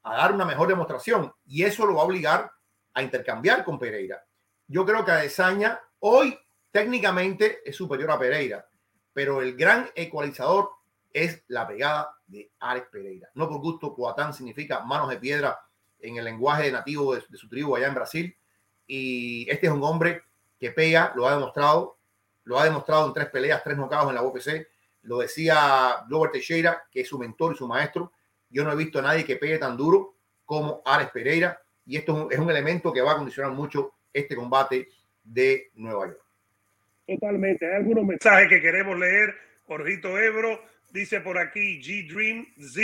[0.03, 2.53] a dar una mejor demostración y eso lo va a obligar
[2.95, 4.25] a intercambiar con Pereira.
[4.69, 6.39] Yo creo que Adesanya hoy
[6.71, 8.69] técnicamente es superior a Pereira,
[9.13, 10.71] pero el gran ecualizador
[11.25, 13.29] es la pegada de Alex Pereira.
[13.35, 15.59] No por gusto, Coatán significa manos de piedra
[16.01, 18.37] en el lenguaje nativo de, su tribu allá en Brasil.
[18.87, 20.23] Y este es un hombre
[20.59, 21.99] que pega, lo ha demostrado,
[22.45, 24.67] lo ha demostrado en tres peleas, tres nocados en la UFC
[25.07, 28.13] lo decía Robert Teixeira, que es su mentor y su maestro.
[28.51, 30.15] Yo no he visto a nadie que pegue tan duro
[30.45, 31.61] como Alex Pereira.
[31.87, 34.89] Y esto es un, elemento que va a condicionar mucho este combate
[35.23, 36.21] de Nueva York.
[37.07, 37.67] Totalmente.
[37.69, 39.35] Hay algunos mensajes que queremos leer.
[39.67, 40.61] Jorgito Ebro
[40.91, 42.83] dice por aquí: G-Dream Z.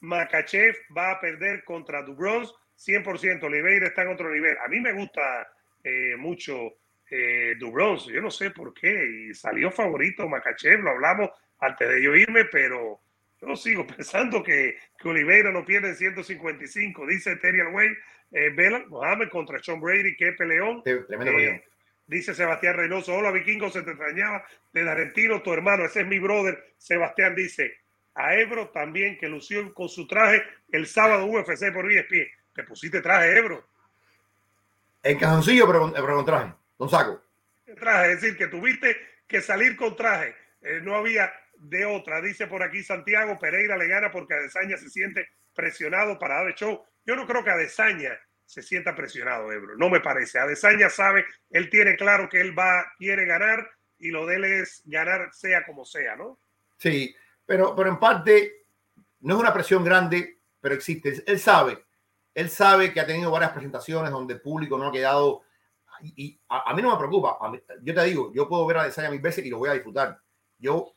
[0.00, 3.42] Makachev va a perder contra Dubronz 100%.
[3.42, 4.56] Oliveira está en otro nivel.
[4.64, 5.48] A mí me gusta
[5.82, 6.74] eh, mucho
[7.10, 9.28] eh, Yo no sé por qué.
[9.30, 10.80] Y salió favorito Makachev.
[10.80, 11.30] Lo hablamos
[11.60, 13.00] antes de yo irme, pero
[13.40, 17.88] yo sigo pensando que, que Oliveira no pierde 155, dice Terry Way,
[18.32, 20.82] eh, Bela Mohamed contra Sean Brady, qué peleón.
[20.82, 21.64] tremendo eh,
[22.06, 26.18] Dice Sebastián Reynoso, hola vikingo, se te extrañaba de Argentino, tu hermano, ese es mi
[26.18, 26.74] brother.
[26.76, 27.78] Sebastián dice,
[28.14, 32.28] a Ebro también que lució con su traje el sábado UFC por ESPN.
[32.54, 33.66] Te pusiste traje, Ebro.
[35.02, 37.22] En cajoncillo, pero, pero con traje, con saco.
[37.78, 38.96] Traje, es decir, que tuviste
[39.26, 40.34] que salir con traje.
[40.60, 42.20] Eh, no había de otra.
[42.20, 46.54] Dice por aquí Santiago Pereira le gana porque Adesaña se siente presionado para dar el
[46.54, 46.84] show.
[47.04, 49.76] Yo no creo que Adesaña se sienta presionado, Ebro.
[49.76, 50.38] No me parece.
[50.38, 53.68] Adesaña sabe, él tiene claro que él va, quiere ganar
[53.98, 56.38] y lo de él es ganar sea como sea, ¿no?
[56.78, 57.14] Sí,
[57.46, 58.66] pero, pero en parte
[59.20, 61.22] no es una presión grande, pero existe.
[61.26, 61.84] Él sabe,
[62.34, 65.42] él sabe que ha tenido varias presentaciones donde el público no ha quedado.
[66.02, 67.38] Y, a, mí no me preocupa.
[67.82, 70.20] yo te digo, yo puedo ver a Desaña mil veces y lo voy a disfrutar.
[70.58, 70.94] Yo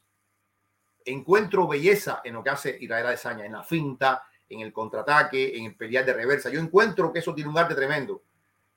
[1.05, 5.65] encuentro belleza en lo que hace Israel Desaña, en la finta, en el contraataque, en
[5.65, 6.49] el pelear de reversa.
[6.49, 8.21] Yo encuentro que eso tiene un arte tremendo.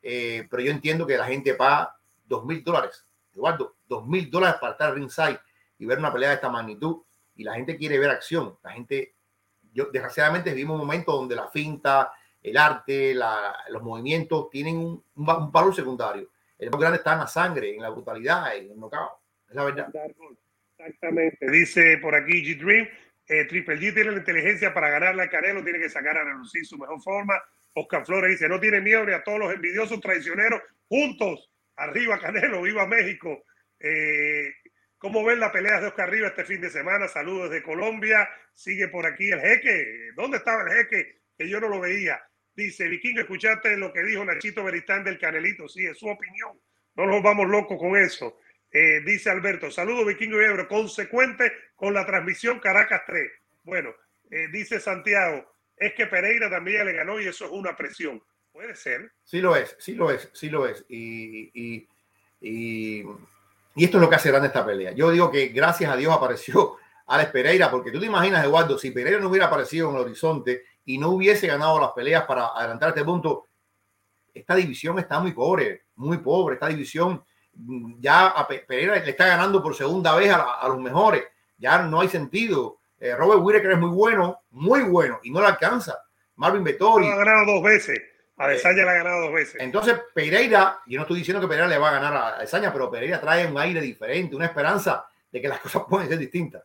[0.02, 1.96] Eh, pero yo entiendo que la gente paga
[2.26, 3.06] dos mil dólares.
[3.34, 5.38] Eduardo, dos mil dólares para estar ringside
[5.78, 7.02] y ver una pelea de esta magnitud
[7.36, 8.56] y la gente quiere ver acción.
[8.62, 9.14] La gente,
[9.72, 12.12] yo desgraciadamente vivimos un momento donde la finta,
[12.42, 16.30] el arte, los movimientos tienen un, un, valor secundario.
[16.58, 19.12] El más grande está en la sangre, en la brutalidad, en el knockout.
[19.48, 19.88] Es la verdad.
[20.76, 21.50] Exactamente.
[21.50, 22.88] Dice por aquí G-Dream,
[23.30, 26.66] eh, Triple G tiene la inteligencia para ganarle a Canelo, tiene que sacar a relucir
[26.66, 27.40] su mejor forma.
[27.74, 31.48] Oscar Flores dice, no tiene miedo ni a todos los envidiosos traicioneros juntos.
[31.76, 33.44] Arriba Canelo, viva México.
[33.78, 34.52] Eh,
[34.98, 37.06] ¿Cómo ven la pelea de Oscar Rivas este fin de semana?
[37.06, 38.28] Saludos desde Colombia.
[38.52, 40.10] Sigue por aquí el jeque.
[40.16, 41.20] ¿Dónde estaba el jeque?
[41.38, 42.20] Que yo no lo veía.
[42.56, 45.68] Dice, Vikingo, ¿escuchaste lo que dijo Nachito Beristán del Canelito?
[45.68, 46.58] Sí, es su opinión.
[46.96, 48.40] No nos vamos locos con eso.
[48.72, 53.30] Eh, dice Alberto, saludos Vikingo y Ebro, consecuente con la transmisión Caracas 3.
[53.64, 53.90] Bueno,
[54.30, 58.22] eh, dice Santiago, es que Pereira también le ganó y eso es una presión.
[58.52, 59.12] Puede ser.
[59.24, 60.84] Sí lo es, sí lo es, sí lo es.
[60.88, 61.88] y, y
[63.74, 64.92] y esto es lo que hace grande esta pelea.
[64.92, 68.90] Yo digo que gracias a Dios apareció Alex Pereira, porque tú te imaginas, Eduardo, si
[68.90, 72.90] Pereira no hubiera aparecido en el horizonte y no hubiese ganado las peleas para adelantar
[72.90, 73.46] este punto,
[74.32, 76.54] esta división está muy pobre, muy pobre.
[76.54, 77.24] Esta división
[77.98, 81.24] ya a Pereira le está ganando por segunda vez a, los mejores.
[81.58, 82.78] Ya no hay sentido.
[82.98, 85.98] Eh, Robert Whittaker es muy bueno, muy bueno, y no le alcanza.
[86.36, 87.06] Marvin Vettori.
[87.06, 88.00] ha ganado dos veces.
[88.36, 89.60] A Desaña le ha ganado dos veces.
[89.60, 92.90] Entonces, Pereira, yo no estoy diciendo que Pereira le va a ganar a Desaña, pero
[92.90, 96.62] Pereira trae un aire diferente, una esperanza de que las cosas pueden ser distintas.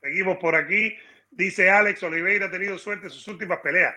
[0.00, 0.94] Seguimos por aquí.
[1.30, 3.94] Dice Alex Oliveira ha tenido suerte en sus últimas peleas.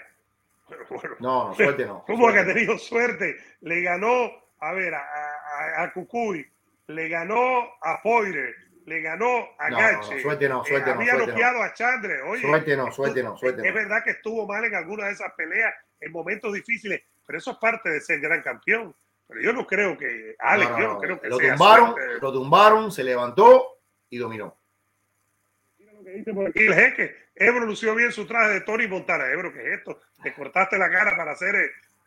[1.20, 2.04] no, no, suerte no.
[2.06, 3.38] ¿Cómo que ha tenido suerte?
[3.62, 5.02] Le ganó, a ver, a,
[5.84, 6.46] a, Cucuy,
[6.88, 8.56] le ganó a Poire,
[8.86, 10.16] le ganó a no, Gache.
[10.16, 11.00] No, suerte no, suerte eh, no.
[11.00, 12.22] Había noqueado a Chandre.
[12.24, 15.34] Oye, suerte no, suerte no, suerte Es verdad que estuvo mal en algunas de esas
[15.34, 18.94] peleas en momentos difíciles, pero eso es parte de ser gran campeón.
[19.28, 23.04] Pero yo no creo que, Alex, yo no creo que lo tumbaron, lo tumbaron, se
[23.04, 24.56] levantó y dominó.
[25.80, 27.16] Mira lo que dice por aquí el jeque.
[27.36, 29.32] Ebro lució bien su traje de Tony Montana.
[29.32, 30.02] Ebro, ¿qué es esto?
[30.22, 31.56] Te cortaste la cara para hacer.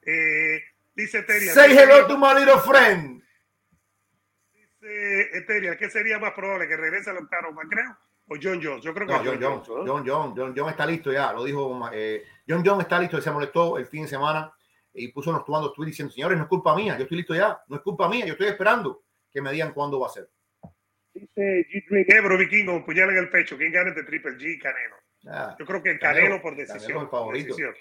[0.05, 0.63] Eh,
[0.95, 1.53] dice Teria.
[1.53, 3.23] Say hello to my little friend.
[4.87, 6.69] Dice Eteria, ¿qué sería más probable?
[6.69, 7.97] ¿Que regrese al octavo creo?
[8.29, 8.85] o John Jones.
[8.85, 11.45] Yo creo que no, John, Jones, Jones, John, John, John, John, está listo ya, lo
[11.45, 14.53] dijo eh, John John está listo, se molestó el fin de semana
[14.93, 17.61] y puso unos tuando tweets diciendo, señores, no es culpa mía, yo estoy listo ya,
[17.69, 20.29] no es culpa mía, yo estoy esperando que me digan cuándo va a ser.
[21.15, 22.05] Dice G.
[22.09, 24.97] Ebro Vikingo, puñal en el pecho, ¿quién gana entre Triple G y Canelo?
[25.29, 27.09] Ah, yo creo que Canelo, por decisión.
[27.09, 27.75] Por decisión,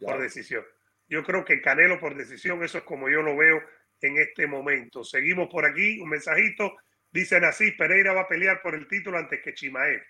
[0.00, 0.64] por decisión.
[1.08, 3.60] Yo creo que Canelo por decisión, eso es como yo lo veo
[4.06, 5.02] en este momento.
[5.04, 6.76] Seguimos por aquí, un mensajito.
[7.10, 10.02] Dicen así, Pereira va a pelear por el título antes que Chimaev.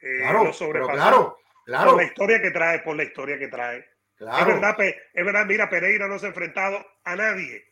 [0.00, 1.90] Eh, claro, claro, claro.
[1.90, 3.88] Por la historia que trae, por la historia que trae.
[4.16, 4.38] Claro.
[4.38, 7.64] Es verdad, es verdad, mira, Pereira no se ha enfrentado a nadie.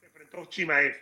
[0.00, 0.96] Se enfrentó a Chimaev,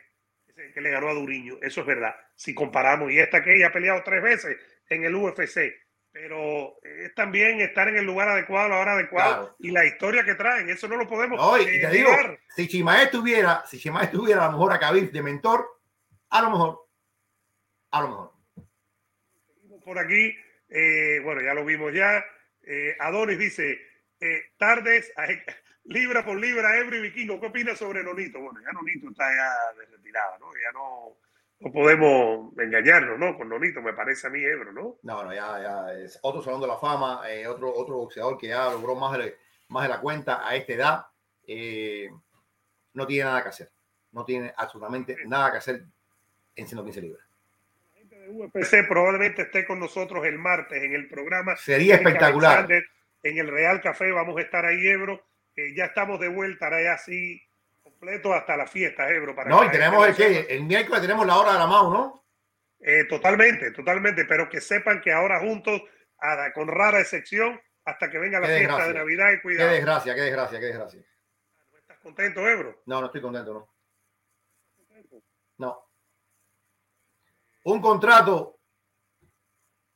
[0.74, 1.58] que le ganó a Duriño.
[1.62, 2.14] Eso es verdad.
[2.34, 4.56] Si comparamos, y esta que ella ha peleado tres veces
[4.88, 5.81] en el UFC.
[6.12, 10.24] Pero es también estar en el lugar adecuado, a la hora adecuada y la historia
[10.24, 10.68] que traen.
[10.68, 11.40] Eso no lo podemos.
[11.60, 12.10] y te digo,
[12.54, 15.66] si Chimaev tuviera, si Chimaev tuviera a lo mejor a Khabib de mentor,
[16.28, 16.88] a lo mejor.
[17.92, 18.32] A lo mejor.
[19.84, 20.36] Por aquí,
[20.68, 22.24] eh, bueno, ya lo vimos ya.
[22.62, 23.80] Eh, Adonis dice,
[24.20, 25.12] eh, tardes,
[25.84, 28.38] libra por libra, Ebro Vikingo, ¿qué opinas sobre Nonito?
[28.40, 30.46] Bueno, ya Nonito está ya de retirada, ¿no?
[30.54, 31.16] Ya no,
[31.62, 33.36] no podemos engañarnos, ¿no?
[33.36, 34.96] Con Nonito, me parece a mí, Ebro, ¿no?
[35.02, 38.70] No, no, ya, ya es otro salón de la fama, otro, otro boxeador que ya
[38.70, 39.36] logró más de,
[39.68, 41.06] más de la cuenta a esta edad.
[42.94, 43.70] no tiene nada que hacer.
[44.10, 45.84] No tiene absolutamente nada que hacer
[46.56, 47.24] en 115 libras.
[47.92, 51.56] La gente de UFC probablemente esté con nosotros el martes en el programa.
[51.56, 52.68] Sería espectacular.
[53.22, 55.24] en el Real Café vamos a estar ahí, Ebro.
[55.54, 57.40] Eh, ya estamos de vuelta, ahora ya sí,
[58.02, 59.34] completo hasta la fiesta, Ebro.
[59.34, 62.24] Para no, y tenemos el que, el miércoles tenemos la hora de la MAU, ¿no?
[62.80, 65.80] Eh, totalmente, totalmente, pero que sepan que ahora juntos,
[66.52, 69.68] con rara excepción, hasta que venga la fiesta de Navidad y cuidado.
[69.68, 71.00] Qué desgracia, qué desgracia, qué desgracia.
[71.70, 72.82] ¿No estás contento, Ebro?
[72.86, 73.72] No, no estoy contento, no.
[75.58, 75.88] No.
[77.64, 78.58] Un contrato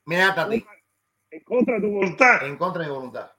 [0.04, 0.64] me ata a ti.
[1.28, 2.46] En contra de tu voluntad.
[2.46, 3.32] En contra de mi voluntad.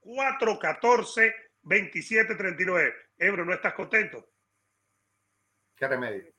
[0.04, 2.94] 866-414-2739.
[3.18, 4.30] Ebro, ¿no estás contento?
[5.76, 6.32] ¿Qué remedio?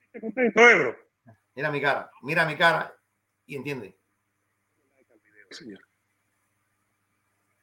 [0.00, 0.96] ¿Estás contento, Ebro?
[1.54, 2.94] Mira mi cara, mira mi cara
[3.46, 3.97] y entiende.
[5.50, 5.87] Señor.